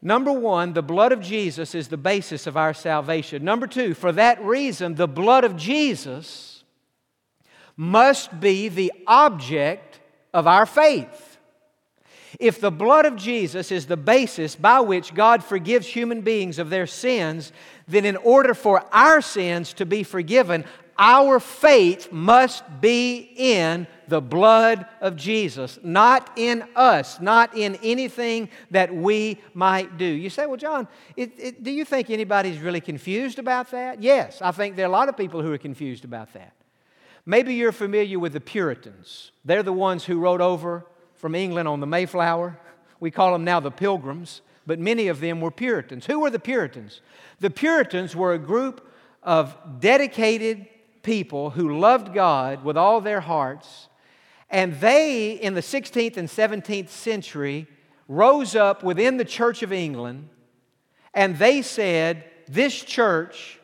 Number 0.00 0.32
one, 0.32 0.74
the 0.74 0.82
blood 0.82 1.12
of 1.12 1.20
Jesus 1.20 1.74
is 1.74 1.88
the 1.88 1.96
basis 1.96 2.46
of 2.46 2.56
our 2.56 2.72
salvation. 2.72 3.44
Number 3.44 3.66
two, 3.66 3.94
for 3.94 4.12
that 4.12 4.42
reason, 4.44 4.94
the 4.94 5.08
blood 5.08 5.44
of 5.44 5.56
Jesus 5.56 6.62
must 7.76 8.38
be 8.38 8.68
the 8.68 8.92
object 9.06 10.00
of 10.32 10.46
our 10.46 10.66
faith. 10.66 11.27
If 12.38 12.60
the 12.60 12.70
blood 12.70 13.04
of 13.04 13.16
Jesus 13.16 13.72
is 13.72 13.86
the 13.86 13.96
basis 13.96 14.54
by 14.54 14.80
which 14.80 15.12
God 15.12 15.42
forgives 15.42 15.88
human 15.88 16.20
beings 16.20 16.58
of 16.58 16.70
their 16.70 16.86
sins, 16.86 17.52
then 17.88 18.04
in 18.04 18.16
order 18.16 18.54
for 18.54 18.84
our 18.92 19.20
sins 19.20 19.72
to 19.74 19.86
be 19.86 20.04
forgiven, 20.04 20.64
our 20.96 21.40
faith 21.40 22.12
must 22.12 22.62
be 22.80 23.32
in 23.36 23.86
the 24.06 24.20
blood 24.20 24.86
of 25.00 25.16
Jesus, 25.16 25.78
not 25.82 26.30
in 26.36 26.64
us, 26.74 27.20
not 27.20 27.56
in 27.56 27.76
anything 27.82 28.48
that 28.70 28.94
we 28.94 29.38
might 29.52 29.96
do. 29.96 30.04
You 30.04 30.30
say, 30.30 30.46
well, 30.46 30.56
Jon, 30.56 30.88
it, 31.16 31.32
it, 31.38 31.62
do 31.62 31.70
you 31.70 31.84
think 31.84 32.08
anybody's 32.08 32.58
really 32.58 32.80
confused 32.80 33.38
about 33.38 33.70
that? 33.72 34.02
Yes, 34.02 34.40
I 34.42 34.52
think 34.52 34.76
there 34.76 34.86
are 34.86 34.88
a 34.88 34.92
lot 34.92 35.08
of 35.08 35.16
people 35.16 35.42
who 35.42 35.52
are 35.52 35.58
confused 35.58 36.04
about 36.04 36.32
that. 36.34 36.52
Maybe 37.26 37.54
you're 37.54 37.72
familiar 37.72 38.18
with 38.18 38.32
the 38.32 38.40
Puritans. 38.40 39.32
They're 39.44 39.62
the 39.62 39.72
ones 39.72 40.04
who 40.04 40.18
wrote 40.18 40.40
over 40.40 40.86
from 41.18 41.34
England 41.34 41.68
on 41.68 41.80
the 41.80 41.86
Mayflower. 41.86 42.58
We 43.00 43.10
call 43.10 43.32
them 43.32 43.44
now 43.44 43.60
the 43.60 43.70
Pilgrims, 43.70 44.40
but 44.66 44.78
many 44.78 45.08
of 45.08 45.20
them 45.20 45.40
were 45.40 45.50
Puritans. 45.50 46.06
Who 46.06 46.20
were 46.20 46.30
the 46.30 46.38
Puritans? 46.38 47.00
The 47.40 47.50
Puritans 47.50 48.16
were 48.16 48.32
a 48.32 48.38
group 48.38 48.90
of 49.22 49.56
dedicated 49.80 50.66
people 51.02 51.50
who 51.50 51.78
loved 51.78 52.14
God 52.14 52.64
with 52.64 52.76
all 52.76 53.00
their 53.00 53.20
hearts, 53.20 53.88
and 54.48 54.80
they, 54.80 55.32
in 55.32 55.54
the 55.54 55.60
16th 55.60 56.16
and 56.16 56.28
17th 56.28 56.88
century, 56.88 57.66
rose 58.08 58.56
up 58.56 58.82
within 58.82 59.18
the 59.18 59.24
Church 59.24 59.62
of 59.62 59.72
England 59.72 60.30
and 61.18 61.36
they 61.36 61.62
said, 61.62 62.24
This 62.46 62.82
church 62.82 63.58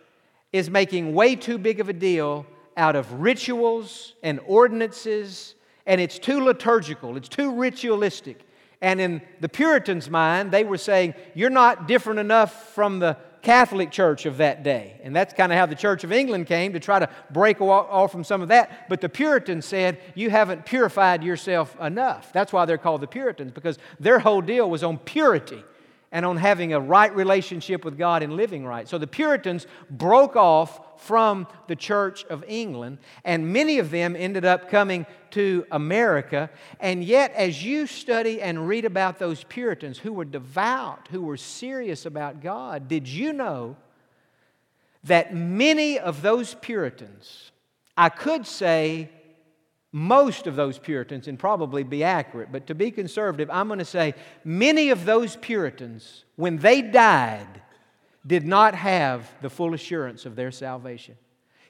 is 0.53 0.71
making 0.71 1.15
way 1.15 1.37
too 1.37 1.57
big 1.57 1.81
of 1.81 1.89
a 1.89 1.93
deal 1.93 2.47
out 2.77 2.97
of 2.97 3.21
rituals 3.21 4.15
and 4.23 4.41
ordinances 4.47 5.54
and 5.87 6.01
it's 6.01 6.19
too 6.19 6.41
liturgical, 6.41 7.17
it's 7.17 7.29
too 7.29 7.55
ritualistic. 7.55 8.47
And 8.81 9.01
in 9.01 9.23
the 9.41 9.49
Puritans' 9.49 10.11
mind, 10.11 10.51
they 10.51 10.65
were 10.65 10.79
saying, 10.79 11.15
You're 11.35 11.51
not 11.51 11.89
different 11.89 12.21
enough 12.21 12.75
from 12.75 12.99
the 12.99 13.17
Catholic 13.45 13.91
Church 13.91 14.27
of 14.27 14.39
that 14.39 14.63
day. 14.63 15.01
And 15.03 15.15
that's 15.15 15.33
kind 15.33 15.53
of 15.53 15.59
how 15.59 15.67
the 15.67 15.75
Church 15.75 16.03
of 16.03 16.13
England 16.13 16.47
came 16.47 16.73
to 16.73 16.81
try 16.81 16.99
to 16.99 17.09
break 17.31 17.61
off 17.61 18.11
from 18.11 18.25
some 18.25 18.43
of 18.43 18.49
that. 18.49 18.89
But 18.89 19.01
the 19.01 19.09
Puritans 19.09 19.67
said, 19.67 19.99
You 20.15 20.31
haven't 20.31 20.67
purified 20.67 21.23
yourself 21.23 21.79
enough. 21.81 22.33
That's 22.33 22.53
why 22.53 22.65
they're 22.65 22.79
called 22.79 23.01
the 23.01 23.07
Puritans, 23.07 23.53
because 23.53 23.79
their 24.01 24.19
whole 24.19 24.41
deal 24.41 24.69
was 24.69 24.83
on 24.83 24.99
purity 24.99 25.63
and 26.11 26.25
on 26.25 26.37
having 26.37 26.73
a 26.73 26.81
right 26.81 27.15
relationship 27.15 27.85
with 27.85 27.99
God 27.99 28.23
and 28.23 28.35
living 28.35 28.65
right. 28.65 28.89
So 28.89 28.99
the 28.99 29.07
Puritans 29.07 29.67
broke 29.91 30.37
off 30.37 30.94
from 31.05 31.47
the 31.69 31.77
Church 31.77 32.25
of 32.25 32.45
England, 32.49 32.99
and 33.25 33.53
many 33.53 33.79
of 33.79 33.91
them 33.91 34.17
ended 34.17 34.45
up 34.45 34.71
coming 34.71 35.07
to 35.31 35.67
America. 35.71 36.51
And 36.81 37.05
yet, 37.05 37.33
as 37.33 37.65
you 37.65 37.87
study 37.87 38.41
and 38.41 38.67
read 38.67 38.85
about 38.85 39.19
those 39.19 39.45
Puritans 39.45 39.99
who 39.99 40.13
were 40.13 40.25
devout, 40.25 41.09
who 41.11 41.23
were 41.23 41.37
serious 41.37 42.07
about 42.07 42.41
God, 42.41 42.89
did 42.89 43.07
you 43.07 43.33
know 43.33 43.77
that 45.05 45.35
many 45.35 45.99
of 45.99 46.23
those 46.23 46.55
Puritans, 46.55 47.53
I 47.97 48.09
could 48.09 48.47
say 48.47 49.11
most 49.93 50.49
of 50.49 50.57
those 50.57 50.77
Puritans, 50.77 51.29
and 51.29 51.39
probably 51.39 51.85
be 51.85 52.03
accurate, 52.03 52.51
but 52.51 52.67
to 52.67 52.75
be 52.75 52.91
conservative, 52.91 53.49
I'm 53.49 53.69
going 53.69 53.79
to 53.79 53.85
say 53.85 54.15
many 54.43 54.91
of 54.91 55.05
those 55.05 55.37
Puritans, 55.37 56.25
when 56.35 56.59
they 56.59 56.83
died, 56.83 57.63
did 58.27 58.47
not 58.47 58.75
have 58.75 59.31
the 59.43 59.51
full 59.51 59.75
assurance 59.75 60.27
of 60.27 60.37
their 60.37 60.51
salvation. 60.51 61.17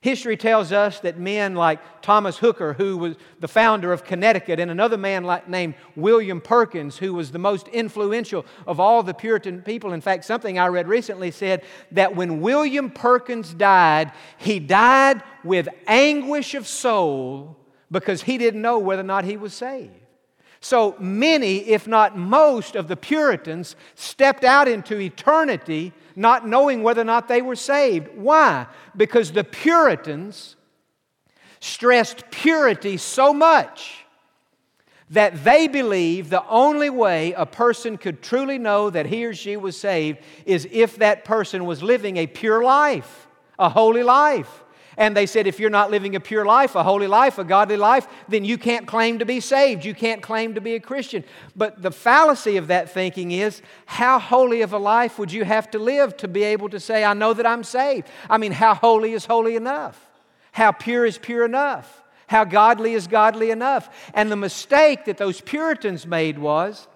History 0.05 0.37
tells 0.37 0.71
us 0.71 1.01
that 1.01 1.19
men 1.19 1.55
like 1.55 1.81
Thomas 2.03 2.37
Hooker, 2.37 2.75
who 2.75 2.99
was 2.99 3.17
the 3.41 3.49
founder 3.49 3.91
of 3.91 4.05
Connecticut, 4.05 4.61
and 4.61 4.71
another 4.71 4.99
man 4.99 5.25
like, 5.25 5.49
named 5.49 5.77
William 5.97 6.43
Perkins, 6.43 6.99
who 6.99 7.15
was 7.15 7.33
the 7.33 7.39
most 7.39 7.69
influential 7.69 8.45
of 8.67 8.79
all 8.79 9.03
the 9.03 9.15
Puritan 9.15 9.63
people. 9.63 9.95
In 9.95 10.03
fact, 10.03 10.27
something 10.27 10.59
I 10.59 10.67
read 10.67 10.89
recently 10.89 11.31
said 11.31 11.65
that 11.93 12.15
when 12.15 12.43
William 12.43 12.91
Perkins 12.91 13.55
died, 13.55 14.13
he 14.37 14.61
died 14.61 15.23
with 15.43 15.69
anguish 15.87 16.53
of 16.53 16.69
soul 16.69 17.57
because 17.91 18.21
he 18.21 18.37
didn't 18.37 18.61
know 18.61 18.79
whether 18.79 19.01
or 19.01 19.05
not 19.05 19.25
he 19.25 19.39
was 19.39 19.55
saved. 19.55 20.04
So 20.65 20.97
many, 20.99 21.59
if 21.59 21.87
not 21.87 22.17
most, 22.17 22.75
of 22.75 22.89
the 22.89 22.97
Puritans 22.97 23.77
stepped 23.97 24.45
out 24.45 24.67
into 24.67 24.99
eternity 24.99 25.93
not 26.17 26.49
knowing 26.49 26.83
whether 26.83 27.03
or 27.03 27.05
not 27.05 27.29
they 27.29 27.43
were 27.43 27.55
saved. 27.55 28.09
Why? 28.17 28.67
Because 28.97 29.33
the 29.33 29.45
Puritans 29.45 30.57
stressed 31.61 32.31
purity 32.31 32.97
so 32.97 33.35
much 33.35 34.07
that 35.11 35.45
they 35.45 35.69
believed 35.69 36.31
the 36.31 36.49
only 36.49 36.89
way 36.89 37.35
a 37.35 37.45
person 37.45 37.99
could 37.99 38.23
truly 38.23 38.57
know 38.57 38.89
that 38.89 39.05
he 39.05 39.27
or 39.27 39.35
she 39.35 39.59
was 39.59 39.79
saved 39.79 40.19
is 40.47 40.67
if 40.73 40.97
that 40.97 41.27
person 41.27 41.67
was 41.67 41.83
living 41.83 42.17
a 42.17 42.27
pure 42.27 42.65
life, 42.65 43.29
a 43.59 43.69
holy 43.69 44.03
life. 44.03 44.64
And 44.97 45.17
they 45.17 45.27
said, 45.27 45.47
if 45.47 45.59
you're 45.59 45.71
not 45.71 45.91
living 45.91 46.15
a 46.15 46.21
pure 46.21 46.45
life, 46.45 46.75
a 46.75 46.83
holy 46.83 47.07
life, 47.07 47.39
a 47.39 47.45
godly 47.45 47.77
life, 47.77 48.07
then 48.29 48.45
you 48.45 48.59
can't 48.59 48.87
claim 48.87 49.19
to 49.19 49.25
be 49.25 49.41
saved. 49.41 49.85
You 49.85 49.95
can't 49.95 50.23
claim 50.23 50.55
to 50.55 50.61
be 50.61 50.75
a 50.75 50.81
Christian. 50.81 51.25
But 51.57 51.83
the 51.83 51.91
fallacy 51.91 52.57
of 52.57 52.69
that 52.69 52.91
thinking 52.91 53.33
is 53.33 53.63
how 53.87 54.19
holy 54.19 54.63
of 54.63 54.73
a 54.73 54.79
life 54.79 55.19
would 55.19 55.33
you 55.33 55.45
have 55.45 55.71
to 55.73 55.79
live 55.79 56.17
to 56.19 56.29
be 56.29 56.45
able 56.45 56.69
to 56.69 56.81
say, 56.81 57.05
I 57.05 57.15
know 57.15 57.33
that 57.35 57.47
I'm 57.47 57.65
saved? 57.65 58.09
I 58.31 58.39
mean, 58.39 58.53
how 58.53 58.75
holy 58.75 59.13
is 59.13 59.27
holy 59.27 59.57
enough? 59.57 60.01
How 60.53 60.71
pure 60.71 61.05
is 61.05 61.19
pure 61.19 61.45
enough? 61.45 62.03
How 62.27 62.45
godly 62.45 62.95
is 62.95 63.07
godly 63.07 63.51
enough? 63.51 64.11
And 64.15 64.31
the 64.31 64.37
mistake 64.37 65.05
that 65.07 65.19
those 65.19 65.41
Puritans 65.41 66.07
made 66.07 66.39
was 66.39 66.87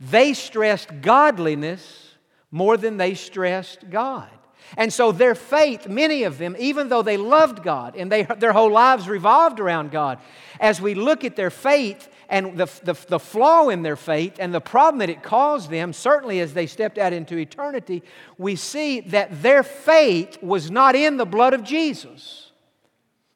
they 0.00 0.32
stressed 0.32 1.02
godliness 1.02 2.14
more 2.50 2.76
than 2.76 2.96
they 2.96 3.14
stressed 3.14 3.90
God. 3.90 4.30
And 4.76 4.92
so 4.92 5.12
their 5.12 5.34
faith, 5.34 5.88
many 5.88 6.22
of 6.22 6.38
them, 6.38 6.56
even 6.58 6.88
though 6.88 7.02
they 7.02 7.16
loved 7.16 7.62
God 7.62 7.96
and 7.96 8.10
they, 8.10 8.22
their 8.22 8.52
whole 8.52 8.70
lives 8.70 9.08
revolved 9.08 9.60
around 9.60 9.90
God, 9.90 10.18
as 10.60 10.80
we 10.80 10.94
look 10.94 11.24
at 11.24 11.36
their 11.36 11.50
faith 11.50 12.08
and 12.28 12.56
the, 12.56 12.66
the, 12.84 12.96
the 13.08 13.18
flaw 13.18 13.68
in 13.68 13.82
their 13.82 13.96
faith 13.96 14.36
and 14.38 14.54
the 14.54 14.60
problem 14.60 14.98
that 15.00 15.10
it 15.10 15.22
caused 15.22 15.70
them, 15.70 15.92
certainly 15.92 16.40
as 16.40 16.54
they 16.54 16.66
stepped 16.66 16.98
out 16.98 17.12
into 17.12 17.36
eternity, 17.36 18.02
we 18.38 18.54
see 18.54 19.00
that 19.00 19.42
their 19.42 19.62
faith 19.62 20.40
was 20.42 20.70
not 20.70 20.94
in 20.94 21.16
the 21.16 21.26
blood 21.26 21.52
of 21.52 21.64
Jesus. 21.64 22.52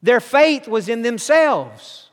Their 0.03 0.21
faith 0.21 0.69
was 0.69 0.89
in 0.89 1.03
themselves. 1.03 2.04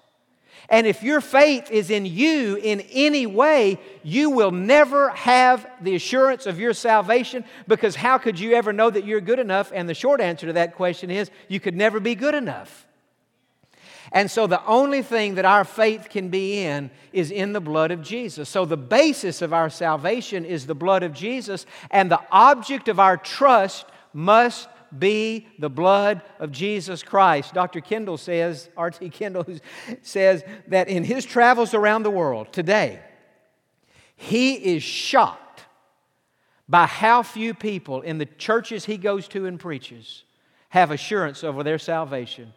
And 0.71 0.87
if 0.87 1.03
your 1.03 1.19
faith 1.19 1.69
is 1.69 1.89
in 1.89 2.05
you 2.05 2.55
in 2.55 2.79
any 2.91 3.27
way, 3.27 3.77
you 4.03 4.29
will 4.29 4.51
never 4.51 5.09
have 5.09 5.69
the 5.81 5.95
assurance 5.95 6.45
of 6.45 6.61
your 6.61 6.73
salvation 6.73 7.43
because 7.67 7.93
how 7.97 8.17
could 8.17 8.39
you 8.39 8.53
ever 8.53 8.71
know 8.71 8.89
that 8.89 9.05
you're 9.05 9.19
good 9.19 9.39
enough? 9.39 9.73
And 9.75 9.89
the 9.89 9.93
short 9.93 10.21
answer 10.21 10.47
to 10.47 10.53
that 10.53 10.75
question 10.75 11.11
is 11.11 11.29
you 11.49 11.59
could 11.59 11.75
never 11.75 11.99
be 11.99 12.15
good 12.15 12.33
enough. 12.33 12.87
And 14.13 14.31
so 14.31 14.47
the 14.47 14.65
only 14.65 15.01
thing 15.01 15.35
that 15.35 15.45
our 15.45 15.65
faith 15.65 16.07
can 16.09 16.29
be 16.29 16.63
in 16.63 16.89
is 17.11 17.31
in 17.31 17.51
the 17.51 17.61
blood 17.61 17.91
of 17.91 18.01
Jesus. 18.01 18.47
So 18.47 18.63
the 18.63 18.77
basis 18.77 19.41
of 19.41 19.53
our 19.53 19.69
salvation 19.69 20.45
is 20.45 20.67
the 20.67 20.75
blood 20.75 21.03
of 21.03 21.13
Jesus, 21.13 21.65
and 21.89 22.09
the 22.09 22.21
object 22.31 22.87
of 22.87 22.99
our 22.99 23.17
trust 23.17 23.85
must 24.13 24.67
be 24.97 25.47
the 25.59 25.69
blood 25.69 26.21
of 26.39 26.51
Jesus 26.51 27.03
Christ. 27.03 27.53
Dr. 27.53 27.81
Kendall 27.81 28.17
says, 28.17 28.69
R.T. 28.75 29.09
Kendall 29.09 29.45
says 30.01 30.43
that 30.67 30.87
in 30.87 31.03
his 31.03 31.25
travels 31.25 31.73
around 31.73 32.03
the 32.03 32.11
world 32.11 32.51
today, 32.51 32.99
he 34.15 34.53
is 34.53 34.83
shocked 34.83 35.65
by 36.69 36.85
how 36.85 37.23
few 37.23 37.53
people 37.53 38.01
in 38.01 38.17
the 38.17 38.25
churches 38.25 38.85
he 38.85 38.97
goes 38.97 39.27
to 39.29 39.45
and 39.45 39.59
preaches 39.59 40.23
have 40.69 40.91
assurance 40.91 41.43
over 41.43 41.63
their 41.63 41.79
salvation. 41.79 42.53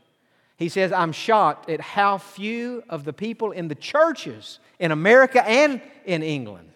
He 0.57 0.69
says, 0.69 0.93
I'm 0.93 1.11
shocked 1.11 1.69
at 1.69 1.81
how 1.81 2.19
few 2.19 2.85
of 2.89 3.05
the 3.05 3.13
people 3.13 3.51
in 3.51 3.67
the 3.69 3.75
churches 3.75 4.61
in 4.79 4.93
America 4.93 5.47
and 5.47 5.83
in 6.05 6.23
England, 6.23 6.71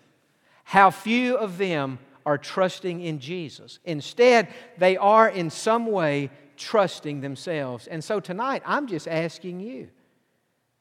how 0.65 0.91
few 0.91 1.37
of 1.37 1.59
them 1.59 2.01
are 2.29 2.37
trusting 2.37 3.01
in 3.01 3.19
Jesus. 3.21 3.79
Instead, 3.87 4.49
they 4.77 4.99
are 4.99 5.31
in 5.31 5.49
some 5.49 5.87
way 5.87 6.29
trusting 6.59 7.23
themselves. 7.23 7.87
And 7.87 8.05
so 8.05 8.21
tonight, 8.21 8.63
I'm 8.67 8.87
just 8.87 9.09
asking 9.09 9.61
you 9.61 9.89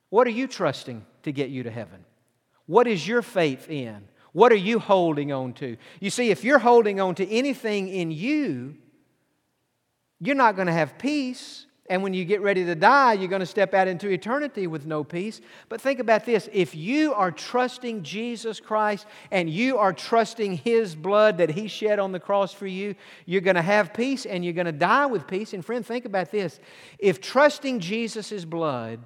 what 0.10 0.28
are 0.28 0.32
you 0.32 0.46
trusting 0.46 1.06
to 1.24 1.32
get 1.32 1.50
you 1.50 1.64
to 1.64 1.72
heaven? 1.72 2.04
What 2.66 2.86
is 2.86 3.08
your 3.08 3.22
faith 3.22 3.70
in? 3.70 4.10
What 4.34 4.52
are 4.52 4.56
you 4.56 4.78
holding 4.78 5.32
on 5.32 5.54
to? 5.54 5.78
You 6.02 6.10
see, 6.10 6.32
if 6.32 6.44
you're 6.44 6.60
holding 6.60 7.00
on 7.00 7.16
to 7.16 7.28
anything 7.30 7.88
in 7.88 8.12
you, 8.12 8.76
you're 10.20 10.36
not 10.36 10.58
going 10.58 10.68
to 10.68 10.74
have 10.74 10.98
peace. 10.98 11.66
And 11.90 12.04
when 12.04 12.14
you 12.14 12.26
get 12.26 12.42
ready 12.42 12.66
to 12.66 12.76
die, 12.76 13.14
you're 13.14 13.30
going 13.30 13.40
to 13.40 13.46
step 13.46 13.74
out 13.74 13.88
into 13.88 14.10
eternity 14.10 14.68
with 14.68 14.86
no 14.86 15.06
peace. 15.06 15.40
But 15.70 15.80
think 15.80 16.00
about 16.00 16.26
this 16.26 16.50
if 16.52 16.76
you 16.76 17.14
are 17.14 17.32
trusting 17.32 18.04
Jesus 18.04 18.60
Christ 18.60 19.06
and 19.32 19.50
you 19.50 19.78
are 19.78 19.94
trusting 19.94 20.58
His 20.58 20.96
blood 20.96 21.38
that 21.38 21.52
He 21.52 21.70
shed 21.70 22.00
on 22.00 22.12
the 22.12 22.20
cross 22.20 22.52
for 22.52 22.68
you, 22.68 22.96
you're 23.26 23.42
going 23.42 23.56
to 23.56 23.62
have 23.62 23.94
peace 23.94 24.26
and 24.26 24.44
you're 24.44 24.54
going 24.54 24.66
to 24.66 24.74
die 24.74 25.06
with 25.06 25.28
peace. 25.28 25.54
And 25.54 25.64
friend, 25.64 25.86
think 25.86 26.04
about 26.04 26.30
this 26.30 26.60
if 27.00 27.22
trusting 27.22 27.80
Jesus' 27.80 28.44
blood 28.44 29.00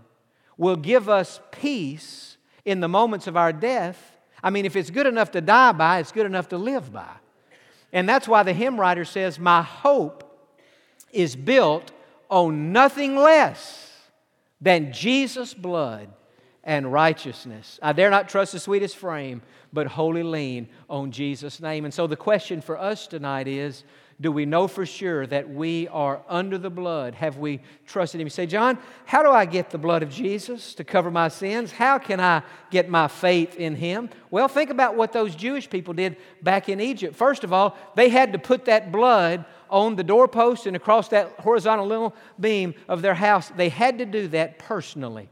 will 0.57 0.75
give 0.75 1.07
us 1.07 1.39
peace 1.51 2.37
in 2.65 2.79
the 2.79 2.87
moments 2.87 3.27
of 3.27 3.37
our 3.37 3.53
death, 3.53 4.17
I 4.43 4.49
mean, 4.49 4.65
if 4.65 4.75
it's 4.75 4.89
good 4.89 5.07
enough 5.07 5.31
to 5.31 5.41
die 5.41 5.71
by, 5.71 5.99
it's 5.99 6.11
good 6.11 6.25
enough 6.25 6.49
to 6.49 6.57
live 6.57 6.91
by. 6.91 7.09
And 7.93 8.09
that's 8.09 8.27
why 8.27 8.41
the 8.43 8.53
hymn 8.53 8.79
writer 8.79 9.05
says, 9.05 9.37
My 9.37 9.61
hope 9.61 10.27
is 11.11 11.35
built 11.35 11.91
on 12.31 12.71
nothing 12.71 13.15
less 13.15 13.91
than 14.61 14.93
Jesus' 14.93 15.53
blood 15.53 16.07
and 16.63 16.91
righteousness. 16.91 17.79
I 17.81 17.93
dare 17.93 18.09
not 18.09 18.29
trust 18.29 18.53
the 18.53 18.59
sweetest 18.59 18.95
frame, 18.95 19.41
but 19.73 19.87
wholly 19.87 20.23
lean 20.23 20.69
on 20.89 21.11
Jesus' 21.11 21.59
name. 21.59 21.85
And 21.85 21.93
so 21.93 22.07
the 22.07 22.15
question 22.15 22.61
for 22.61 22.77
us 22.77 23.07
tonight 23.07 23.47
is 23.47 23.83
do 24.21 24.31
we 24.31 24.45
know 24.45 24.67
for 24.67 24.85
sure 24.85 25.25
that 25.25 25.49
we 25.49 25.87
are 25.87 26.21
under 26.29 26.59
the 26.59 26.69
blood? 26.69 27.15
Have 27.15 27.37
we 27.37 27.59
trusted 27.87 28.21
Him? 28.21 28.27
You 28.27 28.29
say, 28.29 28.45
Jon, 28.45 28.77
how 29.05 29.23
do 29.23 29.31
I 29.31 29.45
get 29.45 29.71
the 29.71 29.79
blood 29.79 30.03
of 30.03 30.11
Jesus 30.11 30.75
to 30.75 30.83
cover 30.83 31.09
my 31.09 31.27
sins? 31.27 31.71
How 31.71 31.97
can 31.97 32.19
I 32.19 32.43
get 32.69 32.87
my 32.87 33.07
faith 33.07 33.55
in 33.55 33.75
Him? 33.75 34.11
Well, 34.29 34.47
think 34.47 34.69
about 34.69 34.95
what 34.95 35.11
those 35.11 35.33
Jewish 35.33 35.67
people 35.67 35.95
did 35.95 36.17
back 36.43 36.69
in 36.69 36.79
Egypt. 36.79 37.15
First 37.15 37.43
of 37.43 37.51
all, 37.51 37.75
they 37.95 38.09
had 38.09 38.33
to 38.33 38.39
put 38.39 38.65
that 38.65 38.91
blood 38.91 39.43
on 39.71 39.95
the 39.95 40.03
doorpost 40.03 40.67
and 40.67 40.75
across 40.75 41.07
that 41.07 41.31
horizontal 41.39 41.87
little 41.87 42.13
beam 42.39 42.75
of 42.87 43.01
their 43.01 43.15
house. 43.15 43.49
They 43.49 43.69
had 43.69 43.97
to 43.99 44.05
do 44.05 44.27
that 44.27 44.59
personally. 44.59 45.29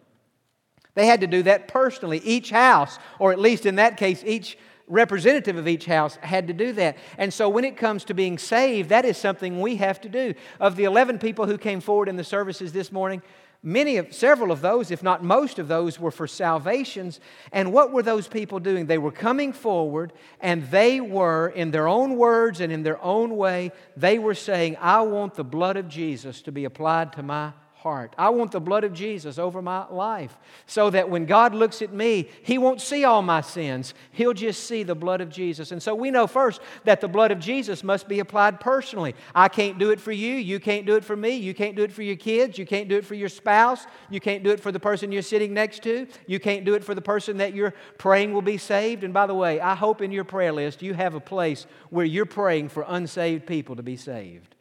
They 0.95 1.05
had 1.05 1.21
to 1.21 1.27
do 1.27 1.43
that 1.43 1.67
personally. 1.67 2.19
Each 2.23 2.49
house, 2.49 2.97
or 3.19 3.31
at 3.31 3.39
least 3.39 3.65
in 3.65 3.75
that 3.75 3.97
case, 3.97 4.23
each 4.25 4.57
representative 4.87 5.55
of 5.55 5.67
each 5.67 5.85
house 5.85 6.15
had 6.17 6.47
to 6.47 6.53
do 6.53 6.73
that. 6.73 6.97
And 7.17 7.33
so 7.33 7.47
when 7.47 7.63
it 7.63 7.77
comes 7.77 8.03
to 8.05 8.13
being 8.13 8.37
saved, 8.37 8.89
that 8.89 9.05
is 9.05 9.17
something 9.17 9.61
we 9.61 9.75
have 9.75 10.01
to 10.01 10.09
do. 10.09 10.33
Of 10.59 10.75
the 10.75 10.85
11 10.85 11.19
people 11.19 11.45
who 11.45 11.57
came 11.57 11.79
forward 11.79 12.09
in 12.09 12.17
the 12.17 12.23
services 12.23 12.73
this 12.73 12.91
morning, 12.91 13.21
many 13.61 13.97
of 13.97 14.13
several 14.13 14.51
of 14.51 14.61
those 14.61 14.91
if 14.91 15.03
not 15.03 15.23
most 15.23 15.59
of 15.59 15.67
those 15.67 15.99
were 15.99 16.11
for 16.11 16.27
salvations. 16.27 17.19
And 17.51 17.73
what 17.73 17.91
were 17.91 18.03
those 18.03 18.27
people 18.27 18.59
doing? 18.59 18.85
They 18.85 18.97
were 18.97 19.11
coming 19.11 19.53
forward 19.53 20.13
and 20.39 20.69
they 20.71 21.01
were 21.01 21.49
in 21.49 21.71
their 21.71 21.87
own 21.87 22.15
words 22.15 22.61
and 22.61 22.71
in 22.71 22.83
their 22.83 23.01
own 23.03 23.35
way 23.35 23.71
they 23.97 24.19
were 24.19 24.33
saying 24.33 24.77
i 24.79 25.01
want 25.01 25.35
the 25.35 25.43
blood 25.43 25.77
of 25.77 25.87
jesus 25.87 26.41
to 26.41 26.51
be 26.51 26.65
applied 26.65 27.13
to 27.13 27.23
my 27.23 27.51
heart. 27.79 28.13
I 28.17 28.29
want 28.29 28.51
the 28.51 28.59
blood 28.59 28.83
of 28.83 28.91
Jesus 28.91 29.39
over 29.39 29.61
my 29.61 29.87
life 29.87 30.37
so 30.65 30.89
that 30.89 31.09
when 31.09 31.25
God 31.25 31.55
looks 31.55 31.81
at 31.81 31.93
me, 31.93 32.29
He 32.43 32.57
won't 32.57 32.81
see 32.81 33.05
all 33.05 33.21
my 33.21 33.39
sins. 33.39 33.93
He'll 34.11 34.33
just 34.33 34.65
see 34.65 34.83
the 34.83 34.95
blood 34.95 35.21
of 35.21 35.29
Jesus. 35.29 35.71
And 35.71 35.81
so 35.81 35.95
we 35.95 36.11
know 36.11 36.27
first 36.27 36.59
that 36.83 36.99
the 36.99 37.07
blood 37.07 37.31
of 37.31 37.39
Jesus 37.39 37.81
must 37.81 38.09
be 38.09 38.19
applied 38.19 38.59
personally. 38.59 39.15
I 39.33 39.47
can't 39.47 39.79
do 39.79 39.91
it 39.91 40.01
for 40.01 40.11
you. 40.11 40.35
You 40.35 40.59
can't 40.59 40.85
do 40.85 40.95
it 40.95 41.05
for 41.05 41.15
me. 41.15 41.37
You 41.37 41.53
can't 41.53 41.77
do 41.77 41.83
it 41.83 41.93
for 41.93 42.03
your 42.03 42.17
kids. 42.17 42.57
You 42.57 42.65
can't 42.65 42.89
do 42.89 42.97
it 42.97 43.05
for 43.05 43.15
your 43.15 43.29
spouse. 43.29 43.85
You 44.09 44.19
can't 44.19 44.43
do 44.43 44.49
it 44.49 44.59
for 44.59 44.73
the 44.73 44.79
person 44.79 45.13
you're 45.13 45.21
sitting 45.21 45.53
next 45.53 45.81
to. 45.83 46.05
You 46.27 46.39
can't 46.41 46.65
do 46.65 46.73
it 46.73 46.83
for 46.83 46.93
the 46.93 47.01
person 47.01 47.37
that 47.37 47.53
you're 47.53 47.73
praying 47.97 48.33
will 48.33 48.41
be 48.41 48.57
saved. 48.57 49.05
And 49.05 49.13
by 49.13 49.25
the 49.25 49.35
way, 49.35 49.61
I 49.61 49.75
hope 49.75 50.01
in 50.01 50.11
your 50.11 50.25
prayer 50.25 50.51
list 50.51 50.81
you 50.81 50.93
have 50.95 51.15
a 51.15 51.21
place 51.21 51.65
where 51.91 52.05
you're 52.05 52.25
praying 52.25 52.69
for 52.69 52.83
unsaved 52.85 53.45
people 53.45 53.77
to 53.77 53.83
be 53.83 53.95
saved 53.95 54.55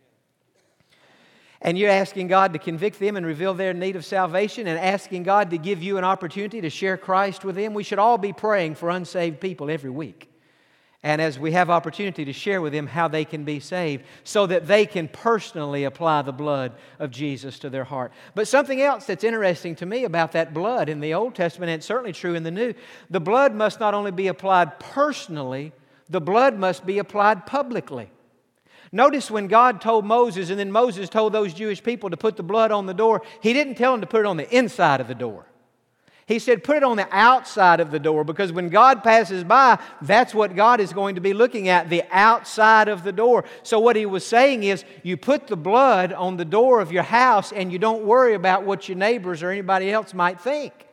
and 1.61 1.77
you're 1.77 1.91
asking 1.91 2.29
God 2.29 2.53
to 2.53 2.59
convict 2.59 3.01
them 3.01 3.17
and 3.17 3.27
reveal 3.27 3.53
their 3.53 3.75
need 3.75 3.97
of 3.97 4.05
salvation 4.05 4.67
and 4.67 4.79
asking 4.79 5.25
God 5.25 5.51
to 5.51 5.59
give 5.59 5.83
you 5.83 5.99
an 5.99 6.05
opportunity 6.05 6.61
to 6.61 6.71
share 6.71 6.97
Christ 6.97 7.45
with 7.45 7.57
them, 7.57 7.75
we 7.75 7.83
should 7.83 7.99
all 7.99 8.19
be 8.19 8.33
praying 8.33 8.77
for 8.77 8.91
unsaved 8.91 9.41
people 9.41 9.69
every 9.71 9.91
week. 9.91 10.31
And 11.03 11.23
as 11.23 11.39
we 11.39 11.53
have 11.53 11.71
opportunity 11.71 12.25
to 12.25 12.33
share 12.33 12.61
with 12.61 12.73
them 12.73 12.89
how 12.89 13.07
they 13.07 13.25
can 13.25 13.45
be 13.45 13.61
saved 13.61 14.05
so 14.25 14.47
that 14.47 14.67
they 14.67 14.85
can 14.85 15.07
personally 15.07 15.85
apply 15.85 16.23
the 16.23 16.33
blood 16.33 16.73
of 16.99 17.13
Jesus 17.13 17.61
to 17.61 17.71
their 17.71 17.85
heart. 17.85 18.13
But 18.35 18.49
something 18.49 18.81
else 18.83 19.07
that's 19.07 19.23
interesting 19.23 19.77
to 19.77 19.87
me 19.87 20.05
about 20.05 20.33
that 20.33 20.53
blood 20.53 20.89
in 20.89 20.99
the 20.99 21.15
Old 21.15 21.37
Testament, 21.37 21.71
and 21.71 21.85
certainly 21.85 22.13
true 22.13 22.35
in 22.35 22.43
the 22.43 22.51
New, 22.51 22.75
the 23.11 23.21
blood 23.21 23.55
must 23.55 23.79
not 23.79 23.95
only 23.95 24.11
be 24.11 24.27
applied 24.27 24.81
personally, 24.81 25.73
the 26.09 26.21
blood 26.21 26.59
must 26.59 26.85
be 26.85 26.99
applied 26.99 27.47
publicly. 27.47 28.11
Notice 28.93 29.31
when 29.31 29.47
God 29.49 29.81
told 29.81 30.05
Moses, 30.05 30.51
and 30.51 30.59
then 30.59 30.73
Moses 30.73 31.09
told 31.09 31.33
those 31.33 31.53
Jewish 31.53 31.83
people 31.83 32.11
to 32.11 32.17
put 32.17 32.37
the 32.37 32.43
blood 32.43 32.73
on 32.73 32.87
the 32.87 32.95
door, 32.95 33.23
he 33.43 33.53
didn't 33.53 33.75
tell 33.75 33.93
them 33.93 34.01
to 34.01 34.07
put 34.07 34.21
it 34.21 34.27
on 34.27 34.37
the 34.37 34.57
inside 34.57 35.01
of 35.01 35.09
the 35.09 35.15
door. 35.15 35.47
He 36.29 36.39
said, 36.39 36.63
put 36.63 36.77
it 36.77 36.83
on 36.83 36.99
the 36.99 37.09
outside 37.11 37.81
of 37.81 37.91
the 37.91 37.99
door 37.99 38.23
because 38.23 38.53
when 38.53 38.69
God 38.69 39.03
passes 39.03 39.45
by, 39.45 39.79
that's 40.03 40.35
what 40.35 40.55
God 40.55 40.79
is 40.79 40.93
going 40.93 41.15
to 41.15 41.23
be 41.23 41.33
looking 41.33 41.69
at 41.69 41.89
the 41.89 42.05
outside 42.11 42.89
of 42.89 43.03
the 43.03 43.13
door. 43.13 43.47
So, 43.63 43.81
what 43.81 43.97
he 43.97 44.05
was 44.05 44.27
saying 44.27 44.63
is, 44.63 44.85
you 45.03 45.17
put 45.17 45.47
the 45.47 45.57
blood 45.57 46.13
on 46.13 46.37
the 46.37 46.45
door 46.45 46.83
of 46.83 46.93
your 46.93 47.03
house 47.03 47.51
and 47.51 47.73
you 47.73 47.79
don't 47.79 48.05
worry 48.05 48.35
about 48.35 48.65
what 48.65 48.91
your 48.91 48.99
neighbors 48.99 49.43
or 49.43 49.51
anybody 49.51 49.91
else 49.91 50.13
might 50.13 50.39
think. 50.39 50.88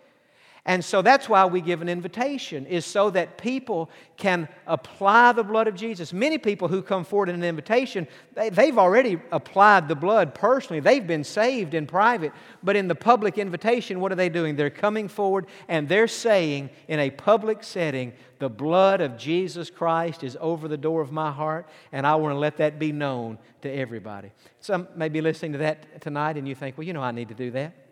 And 0.67 0.84
so 0.84 1.04
that's 1.04 1.30
why 1.30 1.45
we 1.45 1.62
give 1.62 1.84
an 1.84 1.89
invitation, 1.89 2.65
is 2.65 2.88
so 2.88 3.12
that 3.12 3.38
people 3.38 3.88
can 4.17 4.47
apply 4.65 5.32
the 5.34 5.43
blood 5.43 5.67
of 5.67 5.75
Jesus. 5.75 6.12
Many 6.12 6.39
people 6.39 6.67
who 6.67 6.82
come 6.82 7.04
forward 7.04 7.30
in 7.30 7.36
an 7.36 7.43
invitation, 7.43 8.08
they, 8.34 8.49
have 8.49 8.80
already 8.80 9.19
applied 9.32 9.88
the 9.88 9.95
blood 9.95 10.34
personally. 10.34 10.80
They've 10.80 11.06
been 11.06 11.23
saved 11.23 11.75
in 11.75 11.86
private. 11.86 12.32
But 12.63 12.75
in 12.75 12.88
the 12.88 12.95
public 12.95 13.38
invitation, 13.38 13.99
what 13.99 14.12
are 14.12 14.15
they 14.15 14.30
doing? 14.30 14.56
They're 14.56 14.71
coming 14.71 15.08
forward 15.08 15.45
and 15.67 15.88
they're 15.88 16.08
saying 16.08 16.71
in 16.88 16.99
a 16.99 17.12
public 17.12 17.63
setting, 17.63 18.13
the 18.39 18.49
blood 18.49 19.01
of 19.01 19.17
Jesus 19.17 19.69
Christ 19.69 20.23
is 20.23 20.36
over 20.41 20.67
the 20.67 20.78
door 20.78 21.01
of 21.01 21.12
my 21.12 21.32
heart, 21.32 21.69
and 21.91 22.06
I 22.06 22.15
want 22.15 22.34
to 22.34 22.39
let 22.39 22.58
that 22.58 22.80
be 22.80 22.91
known 22.91 23.38
to 23.62 23.71
everybody. 23.71 24.32
Some 24.60 24.88
may 24.95 25.10
be 25.10 25.21
listening 25.21 25.54
to 25.54 25.60
that 25.60 26.01
tonight, 26.01 26.38
and 26.38 26.47
you 26.47 26.54
think, 26.54 26.78
well, 26.78 26.86
you 26.86 26.91
know, 26.91 27.01
I 27.01 27.12
need 27.12 27.30
to 27.30 27.34
do 27.34 27.51
that. 27.51 27.85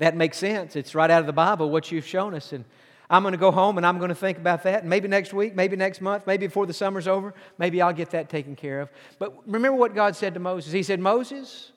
That 0.00 0.16
makes 0.16 0.38
sense. 0.38 0.76
It's 0.76 0.94
right 0.94 1.10
out 1.10 1.20
of 1.20 1.26
the 1.26 1.32
Bible, 1.32 1.70
what 1.70 1.92
you've 1.92 2.06
shown 2.06 2.34
us. 2.34 2.52
And 2.52 2.64
I'm 3.10 3.22
going 3.22 3.32
to 3.32 3.38
go 3.38 3.50
home 3.50 3.76
and 3.76 3.86
I'm 3.86 3.98
going 3.98 4.08
to 4.08 4.14
think 4.14 4.38
about 4.38 4.62
that. 4.62 4.80
And 4.80 4.88
maybe 4.88 5.08
next 5.08 5.34
week, 5.34 5.54
maybe 5.54 5.76
next 5.76 6.00
month, 6.00 6.26
maybe 6.26 6.46
before 6.46 6.64
the 6.64 6.72
summer's 6.72 7.06
over, 7.06 7.34
maybe 7.58 7.82
I'll 7.82 7.92
get 7.92 8.10
that 8.10 8.30
taken 8.30 8.56
care 8.56 8.80
of. 8.80 8.88
But 9.18 9.46
remember 9.46 9.76
what 9.76 9.94
God 9.94 10.16
said 10.16 10.32
to 10.34 10.40
Moses. 10.40 10.72
He 10.72 10.82
said, 10.82 11.00
Moses, 11.00 11.72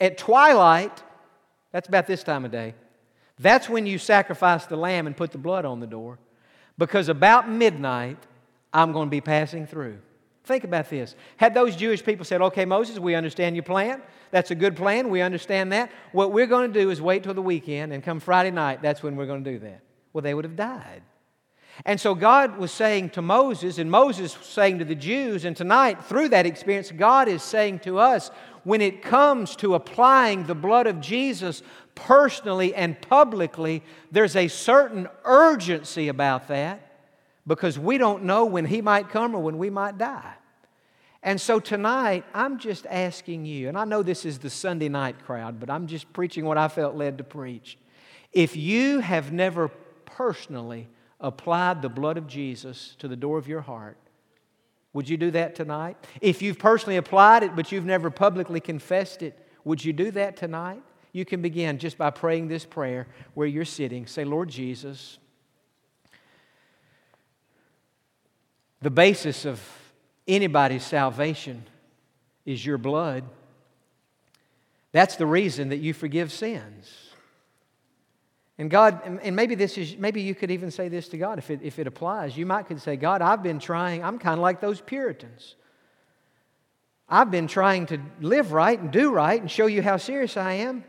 at 0.00 0.16
twilight, 0.16 1.02
that's 1.70 1.86
about 1.86 2.06
this 2.06 2.22
time 2.22 2.46
of 2.46 2.50
day, 2.50 2.74
that's 3.38 3.68
when 3.68 3.84
you 3.84 3.98
sacrifice 3.98 4.64
the 4.64 4.76
lamb 4.76 5.06
and 5.06 5.14
put 5.14 5.30
the 5.30 5.38
blood 5.38 5.66
on 5.66 5.80
the 5.80 5.86
door. 5.86 6.18
Because 6.78 7.10
about 7.10 7.46
midnight, 7.46 8.16
I'm 8.72 8.92
going 8.92 9.08
to 9.08 9.10
be 9.10 9.20
passing 9.20 9.66
through. 9.66 9.98
Think 10.46 10.62
about 10.62 10.88
this. 10.88 11.16
Had 11.38 11.54
those 11.54 11.74
Jewish 11.74 12.04
people 12.04 12.24
said, 12.24 12.40
Okay, 12.40 12.64
Moses, 12.64 13.00
we 13.00 13.16
understand 13.16 13.56
your 13.56 13.64
plan. 13.64 14.00
That's 14.30 14.52
a 14.52 14.54
good 14.54 14.76
plan. 14.76 15.10
We 15.10 15.20
understand 15.20 15.72
that. 15.72 15.90
What 16.12 16.32
we're 16.32 16.46
going 16.46 16.72
to 16.72 16.80
do 16.80 16.90
is 16.90 17.02
wait 17.02 17.24
till 17.24 17.34
the 17.34 17.42
weekend 17.42 17.92
and 17.92 18.02
come 18.02 18.20
Friday 18.20 18.52
night, 18.52 18.80
that's 18.80 19.02
when 19.02 19.16
we're 19.16 19.26
going 19.26 19.42
to 19.42 19.50
do 19.50 19.58
that. 19.58 19.80
Well, 20.12 20.22
they 20.22 20.34
would 20.34 20.44
have 20.44 20.54
died. 20.54 21.02
And 21.84 22.00
so 22.00 22.14
God 22.14 22.58
was 22.58 22.70
saying 22.70 23.10
to 23.10 23.22
Moses, 23.22 23.78
and 23.78 23.90
Moses 23.90 24.38
was 24.38 24.46
saying 24.46 24.78
to 24.78 24.84
the 24.84 24.94
Jews, 24.94 25.44
and 25.44 25.56
tonight, 25.56 26.04
through 26.04 26.30
that 26.30 26.46
experience, 26.46 26.90
God 26.92 27.28
is 27.28 27.42
saying 27.42 27.80
to 27.80 27.98
us 27.98 28.30
when 28.62 28.80
it 28.80 29.02
comes 29.02 29.56
to 29.56 29.74
applying 29.74 30.46
the 30.46 30.54
blood 30.54 30.86
of 30.86 31.00
Jesus 31.00 31.62
personally 31.96 32.72
and 32.72 33.00
publicly, 33.02 33.82
there's 34.12 34.36
a 34.36 34.48
certain 34.48 35.08
urgency 35.24 36.08
about 36.08 36.48
that 36.48 36.85
because 37.46 37.78
we 37.78 37.98
don't 37.98 38.24
know 38.24 38.44
when 38.44 38.64
He 38.64 38.80
might 38.82 39.08
come 39.08 39.34
or 39.34 39.42
when 39.42 39.58
we 39.58 39.70
might 39.70 39.98
die. 39.98 40.34
And 41.22 41.40
so 41.40 41.58
tonight, 41.58 42.24
I'm 42.34 42.58
just 42.58 42.86
asking 42.88 43.46
you, 43.46 43.68
and 43.68 43.76
I 43.76 43.84
know 43.84 44.02
this 44.02 44.24
is 44.24 44.38
the 44.38 44.50
Sunday 44.50 44.88
night 44.88 45.24
crowd, 45.24 45.58
but 45.58 45.70
I'm 45.70 45.86
just 45.86 46.12
preaching 46.12 46.44
what 46.44 46.58
I 46.58 46.68
felt 46.68 46.94
led 46.94 47.18
to 47.18 47.24
preach. 47.24 47.78
If 48.32 48.56
you 48.56 49.00
have 49.00 49.32
never 49.32 49.68
personally 50.04 50.88
applied 51.20 51.82
the 51.82 51.88
blood 51.88 52.16
of 52.18 52.26
Jesus 52.26 52.94
to 52.98 53.08
the 53.08 53.16
door 53.16 53.38
of 53.38 53.48
your 53.48 53.62
heart, 53.62 53.96
Would 54.96 55.10
you 55.10 55.18
do 55.18 55.30
that 55.32 55.54
tonight? 55.54 55.98
If 56.22 56.40
you've 56.40 56.58
personally 56.58 56.96
applied 56.96 57.42
it, 57.42 57.54
but 57.54 57.70
you've 57.70 57.84
never 57.84 58.08
publicly 58.08 58.60
confessed 58.60 59.22
it, 59.22 59.38
would 59.62 59.84
you 59.84 59.92
do 59.92 60.10
that 60.12 60.38
tonight? 60.38 60.82
You 61.12 61.26
can 61.26 61.42
begin 61.42 61.76
just 61.76 61.98
by 61.98 62.08
praying 62.08 62.48
this 62.48 62.64
prayer 62.64 63.06
where 63.34 63.46
you're 63.46 63.66
sitting. 63.66 64.06
Say, 64.06 64.24
Lord 64.24 64.48
Jesus, 64.48 65.18
the 68.82 68.90
basis 68.90 69.44
of 69.44 69.62
anybody's 70.28 70.84
salvation 70.84 71.64
is 72.44 72.64
your 72.64 72.78
blood. 72.78 73.24
That's 74.92 75.16
the 75.16 75.26
reason 75.26 75.70
that 75.70 75.78
you 75.78 75.92
forgive 75.92 76.32
sins. 76.32 76.90
And 78.58 78.70
God, 78.70 79.02
and 79.22 79.36
maybe 79.36 79.54
this 79.54 79.76
is, 79.76 79.96
maybe 79.98 80.22
you 80.22 80.34
could 80.34 80.50
even 80.50 80.70
say 80.70 80.88
this 80.88 81.08
to 81.08 81.18
God 81.18 81.38
if 81.38 81.50
it, 81.50 81.60
if 81.62 81.78
it 81.78 81.86
applies. 81.86 82.36
You 82.36 82.46
might 82.46 82.66
could 82.66 82.80
say, 82.80 82.96
God, 82.96 83.20
I've 83.20 83.42
been 83.42 83.58
trying, 83.58 84.02
I'm 84.02 84.18
kind 84.18 84.38
of 84.38 84.42
like 84.42 84.60
those 84.60 84.80
Puritans. 84.80 85.56
I've 87.08 87.30
been 87.30 87.46
trying 87.46 87.86
to 87.86 88.00
live 88.20 88.52
right 88.52 88.78
and 88.78 88.90
do 88.90 89.12
right 89.12 89.40
and 89.40 89.50
show 89.50 89.66
you 89.66 89.82
how 89.82 89.98
serious 89.98 90.36
I 90.36 90.52
am. 90.54 90.84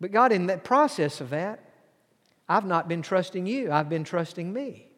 But 0.00 0.12
God, 0.12 0.32
in 0.32 0.46
that 0.46 0.64
process 0.64 1.20
of 1.20 1.30
that, 1.30 1.60
I've 2.48 2.66
not 2.66 2.88
been 2.88 3.02
trusting 3.02 3.46
you, 3.46 3.72
I've 3.72 3.88
been 3.88 4.04
trusting 4.04 4.52
me. 4.52 4.88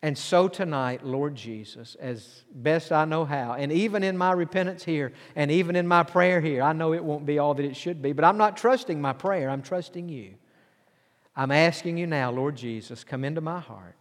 And 0.00 0.16
so 0.16 0.46
tonight, 0.46 1.04
Lord 1.04 1.34
Jesus, 1.34 1.96
as 1.96 2.44
best 2.52 2.92
I 2.92 3.04
know 3.04 3.24
how, 3.24 3.54
and 3.54 3.72
even 3.72 4.04
in 4.04 4.16
my 4.16 4.30
repentance 4.30 4.84
here, 4.84 5.12
and 5.34 5.50
even 5.50 5.74
in 5.74 5.88
my 5.88 6.04
prayer 6.04 6.40
here, 6.40 6.62
I 6.62 6.72
know 6.72 6.92
it 6.92 7.02
won't 7.02 7.26
be 7.26 7.40
all 7.40 7.54
that 7.54 7.64
it 7.64 7.76
should 7.76 8.00
be, 8.00 8.12
but 8.12 8.24
I'm 8.24 8.38
not 8.38 8.56
trusting 8.56 9.00
my 9.00 9.12
prayer, 9.12 9.50
I'm 9.50 9.62
trusting 9.62 10.08
you. 10.08 10.34
I'm 11.34 11.50
asking 11.50 11.98
you 11.98 12.06
now, 12.06 12.30
Lord 12.30 12.56
Jesus, 12.56 13.02
come 13.02 13.24
into 13.24 13.40
my 13.40 13.58
heart, 13.58 13.96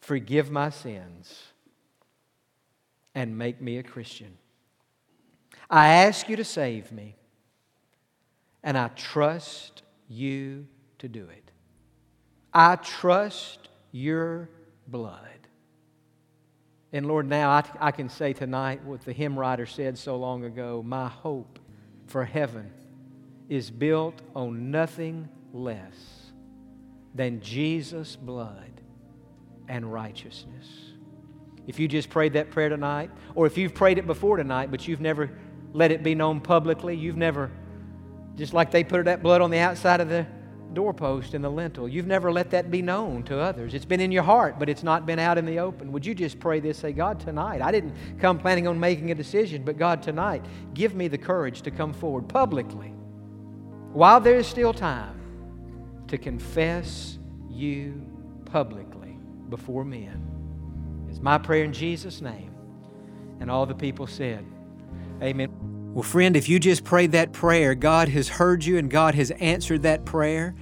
forgive 0.00 0.50
my 0.50 0.70
sins, 0.70 1.42
and 3.14 3.36
make 3.36 3.60
me 3.60 3.76
a 3.76 3.82
Christian. 3.82 4.38
I 5.68 5.88
ask 5.88 6.30
you 6.30 6.36
to 6.36 6.44
save 6.44 6.92
me, 6.92 7.16
and 8.62 8.78
I 8.78 8.88
trust 8.88 9.82
you 10.08 10.66
to 10.98 11.08
do 11.08 11.24
it. 11.24 11.50
I 12.54 12.76
trust 12.76 13.68
your 13.90 14.48
blood. 14.86 15.28
And 16.92 17.06
Lord, 17.06 17.26
now 17.26 17.50
I, 17.50 17.64
I 17.80 17.90
can 17.90 18.08
say 18.08 18.32
tonight 18.32 18.84
what 18.84 19.02
the 19.04 19.12
hymn 19.12 19.38
writer 19.38 19.66
said 19.66 19.96
so 19.96 20.16
long 20.16 20.44
ago 20.44 20.82
my 20.86 21.08
hope 21.08 21.58
for 22.06 22.24
heaven 22.24 22.70
is 23.48 23.70
built 23.70 24.20
on 24.36 24.70
nothing 24.70 25.28
less 25.52 26.32
than 27.14 27.40
Jesus' 27.40 28.16
blood 28.16 28.80
and 29.68 29.90
righteousness. 29.90 30.66
If 31.66 31.78
you 31.78 31.88
just 31.88 32.10
prayed 32.10 32.32
that 32.34 32.50
prayer 32.50 32.68
tonight, 32.68 33.10
or 33.34 33.46
if 33.46 33.56
you've 33.56 33.74
prayed 33.74 33.98
it 33.98 34.06
before 34.06 34.36
tonight, 34.36 34.70
but 34.70 34.88
you've 34.88 35.00
never 35.00 35.30
let 35.72 35.92
it 35.92 36.02
be 36.02 36.14
known 36.14 36.40
publicly, 36.40 36.96
you've 36.96 37.16
never, 37.16 37.50
just 38.36 38.52
like 38.52 38.70
they 38.70 38.84
put 38.84 39.04
that 39.04 39.22
blood 39.22 39.40
on 39.40 39.50
the 39.50 39.58
outside 39.58 40.00
of 40.00 40.08
the 40.08 40.26
doorpost 40.74 41.34
and 41.34 41.44
the 41.44 41.50
lintel. 41.50 41.88
You've 41.88 42.06
never 42.06 42.32
let 42.32 42.50
that 42.50 42.70
be 42.70 42.82
known 42.82 43.22
to 43.24 43.38
others. 43.38 43.74
It's 43.74 43.84
been 43.84 44.00
in 44.00 44.12
your 44.12 44.22
heart, 44.22 44.58
but 44.58 44.68
it's 44.68 44.82
not 44.82 45.06
been 45.06 45.18
out 45.18 45.38
in 45.38 45.46
the 45.46 45.58
open. 45.58 45.92
Would 45.92 46.04
you 46.04 46.14
just 46.14 46.40
pray 46.40 46.60
this? 46.60 46.78
Say, 46.78 46.92
God, 46.92 47.20
tonight, 47.20 47.62
I 47.62 47.70
didn't 47.70 47.94
come 48.18 48.38
planning 48.38 48.66
on 48.66 48.78
making 48.78 49.10
a 49.10 49.14
decision, 49.14 49.64
but 49.64 49.76
God, 49.76 50.02
tonight, 50.02 50.44
give 50.74 50.94
me 50.94 51.08
the 51.08 51.18
courage 51.18 51.62
to 51.62 51.70
come 51.70 51.92
forward 51.92 52.28
publicly 52.28 52.88
while 53.92 54.20
there 54.20 54.36
is 54.36 54.46
still 54.46 54.72
time 54.72 55.20
to 56.08 56.18
confess 56.18 57.18
you 57.50 58.06
publicly 58.44 59.18
before 59.48 59.84
men. 59.84 61.06
It's 61.10 61.20
my 61.20 61.38
prayer 61.38 61.64
in 61.64 61.72
Jesus' 61.72 62.20
name. 62.20 62.54
And 63.40 63.50
all 63.50 63.66
the 63.66 63.74
people 63.74 64.06
said, 64.06 64.44
Amen. 65.22 65.71
Well, 65.92 66.02
friend, 66.02 66.36
if 66.36 66.48
you 66.48 66.58
just 66.58 66.84
prayed 66.84 67.12
that 67.12 67.34
prayer, 67.34 67.74
God 67.74 68.08
has 68.08 68.26
heard 68.26 68.64
you 68.64 68.78
and 68.78 68.90
God 68.90 69.14
has 69.14 69.30
answered 69.32 69.82
that 69.82 70.06
prayer. 70.06 70.54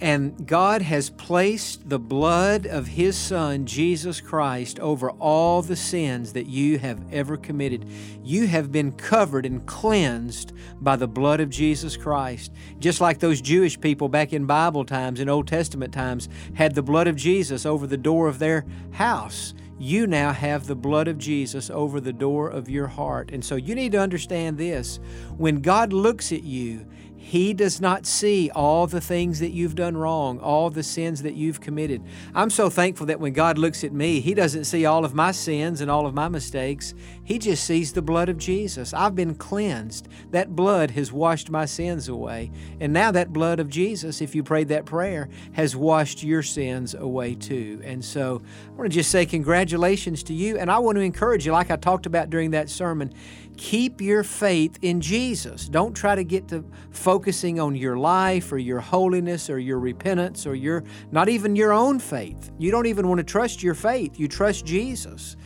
And 0.00 0.46
God 0.46 0.82
has 0.82 1.10
placed 1.10 1.88
the 1.88 1.98
blood 1.98 2.64
of 2.64 2.86
His 2.86 3.18
Son, 3.18 3.66
Jesus 3.66 4.20
Christ, 4.20 4.78
over 4.78 5.10
all 5.10 5.62
the 5.62 5.74
sins 5.74 6.34
that 6.34 6.46
you 6.46 6.78
have 6.78 7.02
ever 7.12 7.36
committed. 7.36 7.88
You 8.22 8.46
have 8.46 8.70
been 8.70 8.92
covered 8.92 9.44
and 9.44 9.66
cleansed 9.66 10.52
by 10.80 10.94
the 10.94 11.08
blood 11.08 11.40
of 11.40 11.50
Jesus 11.50 11.96
Christ. 11.96 12.52
Just 12.78 13.00
like 13.00 13.18
those 13.18 13.40
Jewish 13.40 13.80
people 13.80 14.08
back 14.08 14.32
in 14.32 14.46
Bible 14.46 14.84
times, 14.84 15.18
in 15.18 15.28
Old 15.28 15.48
Testament 15.48 15.92
times, 15.92 16.28
had 16.54 16.76
the 16.76 16.82
blood 16.82 17.08
of 17.08 17.16
Jesus 17.16 17.66
over 17.66 17.88
the 17.88 17.96
door 17.96 18.28
of 18.28 18.38
their 18.38 18.64
house 18.92 19.54
you 19.78 20.06
now 20.06 20.32
have 20.32 20.66
the 20.66 20.74
blood 20.74 21.08
of 21.08 21.18
Jesus 21.18 21.70
over 21.70 22.00
the 22.00 22.12
door 22.12 22.48
of 22.48 22.68
your 22.68 22.88
heart. 22.88 23.30
And 23.32 23.44
so 23.44 23.56
you 23.56 23.74
need 23.74 23.92
to 23.92 24.00
understand 24.00 24.58
this. 24.58 24.98
When 25.36 25.60
God 25.60 25.92
looks 25.92 26.32
at 26.32 26.42
you, 26.42 26.86
he 27.28 27.52
does 27.52 27.78
not 27.78 28.06
see 28.06 28.50
all 28.54 28.86
the 28.86 29.02
things 29.02 29.40
that 29.40 29.50
you've 29.50 29.74
done 29.74 29.98
wrong, 29.98 30.38
all 30.38 30.70
the 30.70 30.82
sins 30.82 31.20
that 31.24 31.34
you've 31.34 31.60
committed. 31.60 32.02
I'm 32.34 32.48
so 32.48 32.70
thankful 32.70 33.04
that 33.04 33.20
when 33.20 33.34
God 33.34 33.58
looks 33.58 33.84
at 33.84 33.92
me, 33.92 34.20
He 34.20 34.32
doesn't 34.32 34.64
see 34.64 34.86
all 34.86 35.04
of 35.04 35.12
my 35.12 35.32
sins 35.32 35.82
and 35.82 35.90
all 35.90 36.06
of 36.06 36.14
my 36.14 36.28
mistakes. 36.28 36.94
He 37.22 37.38
just 37.38 37.64
sees 37.64 37.92
the 37.92 38.00
blood 38.00 38.30
of 38.30 38.38
Jesus. 38.38 38.94
I've 38.94 39.14
been 39.14 39.34
cleansed. 39.34 40.08
That 40.30 40.56
blood 40.56 40.92
has 40.92 41.12
washed 41.12 41.50
my 41.50 41.66
sins 41.66 42.08
away. 42.08 42.50
And 42.80 42.94
now 42.94 43.10
that 43.10 43.30
blood 43.30 43.60
of 43.60 43.68
Jesus, 43.68 44.22
if 44.22 44.34
you 44.34 44.42
prayed 44.42 44.68
that 44.68 44.86
prayer, 44.86 45.28
has 45.52 45.76
washed 45.76 46.22
your 46.22 46.42
sins 46.42 46.94
away 46.94 47.34
too. 47.34 47.82
And 47.84 48.02
so 48.02 48.40
I 48.68 48.70
want 48.70 48.90
to 48.90 48.94
just 48.94 49.10
say 49.10 49.26
congratulations 49.26 50.22
to 50.22 50.32
you. 50.32 50.56
And 50.56 50.70
I 50.70 50.78
want 50.78 50.96
to 50.96 51.02
encourage 51.02 51.44
you, 51.44 51.52
like 51.52 51.70
I 51.70 51.76
talked 51.76 52.06
about 52.06 52.30
during 52.30 52.52
that 52.52 52.70
sermon, 52.70 53.12
keep 53.58 54.00
your 54.00 54.22
faith 54.22 54.78
in 54.80 55.00
Jesus. 55.00 55.68
Don't 55.68 55.92
try 55.92 56.14
to 56.14 56.24
get 56.24 56.48
to 56.48 56.64
focusing 56.90 57.60
on 57.60 57.74
your 57.74 57.98
life 57.98 58.50
or 58.52 58.58
your 58.58 58.80
holiness 58.80 59.50
or 59.50 59.58
your 59.58 59.78
repentance 59.78 60.46
or 60.46 60.54
your 60.54 60.84
not 61.10 61.28
even 61.28 61.56
your 61.56 61.72
own 61.72 61.98
faith. 61.98 62.50
You 62.56 62.70
don't 62.70 62.86
even 62.86 63.08
want 63.08 63.18
to 63.18 63.24
trust 63.24 63.62
your 63.62 63.74
faith. 63.74 64.18
You 64.18 64.28
trust 64.28 64.64
Jesus. 64.64 65.36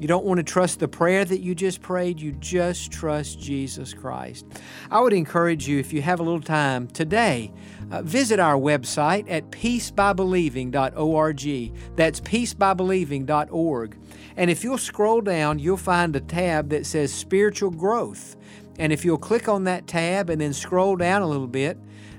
You 0.00 0.08
don't 0.08 0.24
want 0.24 0.38
to 0.38 0.42
trust 0.42 0.80
the 0.80 0.88
prayer 0.88 1.24
that 1.26 1.40
you 1.40 1.54
just 1.54 1.82
prayed. 1.82 2.20
You 2.20 2.32
just 2.32 2.90
trust 2.90 3.38
Jesus 3.38 3.92
Christ. 3.92 4.46
I 4.90 4.98
would 5.00 5.12
encourage 5.12 5.68
you, 5.68 5.78
if 5.78 5.92
you 5.92 6.00
have 6.00 6.20
a 6.20 6.22
little 6.22 6.40
time 6.40 6.86
today, 6.88 7.52
uh, 7.90 8.00
visit 8.00 8.40
our 8.40 8.56
website 8.56 9.30
at 9.30 9.50
peacebybelieving.org. 9.50 11.96
That's 11.96 12.20
peacebybelieving.org. 12.20 13.98
And 14.38 14.50
if 14.50 14.64
you'll 14.64 14.78
scroll 14.78 15.20
down, 15.20 15.58
you'll 15.58 15.76
find 15.76 16.16
a 16.16 16.20
tab 16.20 16.70
that 16.70 16.86
says 16.86 17.12
Spiritual 17.12 17.70
Growth. 17.70 18.36
And 18.78 18.94
if 18.94 19.04
you'll 19.04 19.18
click 19.18 19.50
on 19.50 19.64
that 19.64 19.86
tab 19.86 20.30
and 20.30 20.40
then 20.40 20.54
scroll 20.54 20.96
down 20.96 21.20
a 21.20 21.28
little 21.28 21.46
bit, 21.46 21.76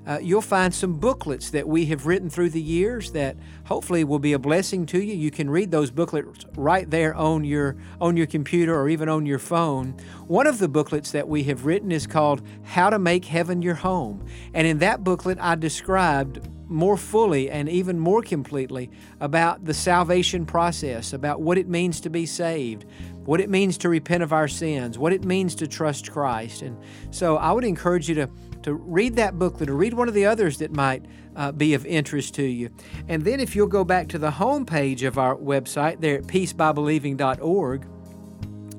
uh, 0.07 0.19
you'll 0.21 0.41
find 0.41 0.73
some 0.73 0.93
booklets 0.93 1.51
that 1.51 1.67
we 1.67 1.85
have 1.85 2.05
written 2.05 2.29
through 2.29 2.49
the 2.49 2.61
years 2.61 3.11
that 3.11 3.37
hopefully 3.65 4.03
will 4.03 4.19
be 4.19 4.33
a 4.33 4.39
blessing 4.39 4.85
to 4.87 5.01
you. 5.01 5.13
You 5.13 5.31
can 5.31 5.49
read 5.49 5.71
those 5.71 5.91
booklets 5.91 6.45
right 6.55 6.89
there 6.89 7.13
on 7.15 7.43
your 7.43 7.75
on 7.99 8.17
your 8.17 8.27
computer 8.27 8.75
or 8.75 8.89
even 8.89 9.09
on 9.09 9.25
your 9.25 9.39
phone. 9.39 9.95
One 10.27 10.47
of 10.47 10.59
the 10.59 10.67
booklets 10.67 11.11
that 11.11 11.27
we 11.27 11.43
have 11.43 11.65
written 11.65 11.91
is 11.91 12.07
called 12.07 12.41
How 12.63 12.89
to 12.89 12.97
Make 12.97 13.25
Heaven 13.25 13.61
Your 13.61 13.75
Home. 13.75 14.25
And 14.53 14.65
in 14.65 14.79
that 14.79 15.03
booklet 15.03 15.37
I 15.39 15.55
described 15.55 16.47
more 16.67 16.95
fully 16.95 17.51
and 17.51 17.67
even 17.67 17.99
more 17.99 18.21
completely 18.21 18.89
about 19.19 19.65
the 19.65 19.73
salvation 19.73 20.45
process, 20.45 21.11
about 21.11 21.41
what 21.41 21.57
it 21.57 21.67
means 21.67 21.99
to 21.99 22.09
be 22.09 22.25
saved, 22.25 22.85
what 23.25 23.41
it 23.41 23.49
means 23.49 23.77
to 23.77 23.89
repent 23.89 24.23
of 24.23 24.31
our 24.33 24.47
sins, 24.47 24.97
what 24.97 25.11
it 25.13 25.25
means 25.25 25.53
to 25.55 25.67
trust 25.67 26.11
Christ. 26.11 26.61
And 26.61 26.77
so 27.11 27.35
I 27.35 27.51
would 27.51 27.65
encourage 27.65 28.07
you 28.07 28.15
to, 28.15 28.29
to 28.63 28.73
read 28.73 29.15
that 29.15 29.37
booklet 29.37 29.69
or 29.69 29.75
read 29.75 29.93
one 29.93 30.07
of 30.07 30.13
the 30.13 30.25
others 30.25 30.57
that 30.59 30.71
might 30.71 31.05
uh, 31.35 31.51
be 31.51 31.73
of 31.73 31.85
interest 31.85 32.35
to 32.35 32.43
you. 32.43 32.69
And 33.07 33.23
then 33.23 33.39
if 33.39 33.55
you'll 33.55 33.67
go 33.67 33.83
back 33.83 34.07
to 34.09 34.17
the 34.17 34.31
home 34.31 34.65
page 34.65 35.03
of 35.03 35.17
our 35.17 35.35
website 35.35 36.01
there 36.01 36.17
at 36.17 36.23
peacebybelieving.org, 36.23 37.85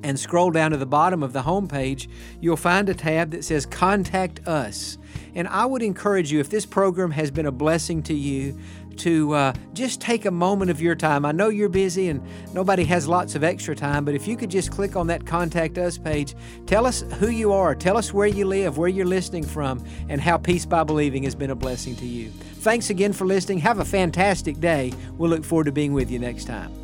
and 0.02 0.18
scroll 0.18 0.50
down 0.50 0.72
to 0.72 0.76
the 0.76 0.86
bottom 0.86 1.22
of 1.22 1.32
the 1.32 1.42
home 1.42 1.68
page, 1.68 2.08
you'll 2.40 2.56
find 2.56 2.88
a 2.88 2.94
tab 2.94 3.30
that 3.30 3.44
says 3.44 3.66
Contact 3.66 4.46
Us. 4.46 4.98
And 5.34 5.48
I 5.48 5.64
would 5.64 5.82
encourage 5.82 6.32
you, 6.32 6.40
if 6.40 6.50
this 6.50 6.66
program 6.66 7.10
has 7.12 7.30
been 7.30 7.46
a 7.46 7.52
blessing 7.52 8.02
to 8.04 8.14
you, 8.14 8.58
to 8.98 9.32
uh, 9.32 9.52
just 9.72 10.00
take 10.00 10.24
a 10.24 10.30
moment 10.30 10.70
of 10.70 10.80
your 10.80 10.94
time. 10.94 11.24
I 11.24 11.32
know 11.32 11.48
you're 11.48 11.68
busy 11.68 12.08
and 12.08 12.22
nobody 12.52 12.84
has 12.84 13.08
lots 13.08 13.34
of 13.34 13.44
extra 13.44 13.74
time, 13.74 14.04
but 14.04 14.14
if 14.14 14.26
you 14.26 14.36
could 14.36 14.50
just 14.50 14.70
click 14.70 14.96
on 14.96 15.06
that 15.08 15.26
Contact 15.26 15.78
Us 15.78 15.98
page, 15.98 16.34
tell 16.66 16.86
us 16.86 17.02
who 17.18 17.28
you 17.28 17.52
are, 17.52 17.74
tell 17.74 17.96
us 17.96 18.12
where 18.12 18.26
you 18.26 18.44
live, 18.44 18.78
where 18.78 18.88
you're 18.88 19.06
listening 19.06 19.44
from, 19.44 19.84
and 20.08 20.20
how 20.20 20.38
Peace 20.38 20.66
by 20.66 20.84
Believing 20.84 21.22
has 21.24 21.34
been 21.34 21.50
a 21.50 21.54
blessing 21.54 21.96
to 21.96 22.06
you. 22.06 22.30
Thanks 22.30 22.90
again 22.90 23.12
for 23.12 23.26
listening. 23.26 23.58
Have 23.58 23.80
a 23.80 23.84
fantastic 23.84 24.60
day. 24.60 24.92
We'll 25.16 25.30
look 25.30 25.44
forward 25.44 25.64
to 25.64 25.72
being 25.72 25.92
with 25.92 26.10
you 26.10 26.18
next 26.18 26.44
time. 26.44 26.81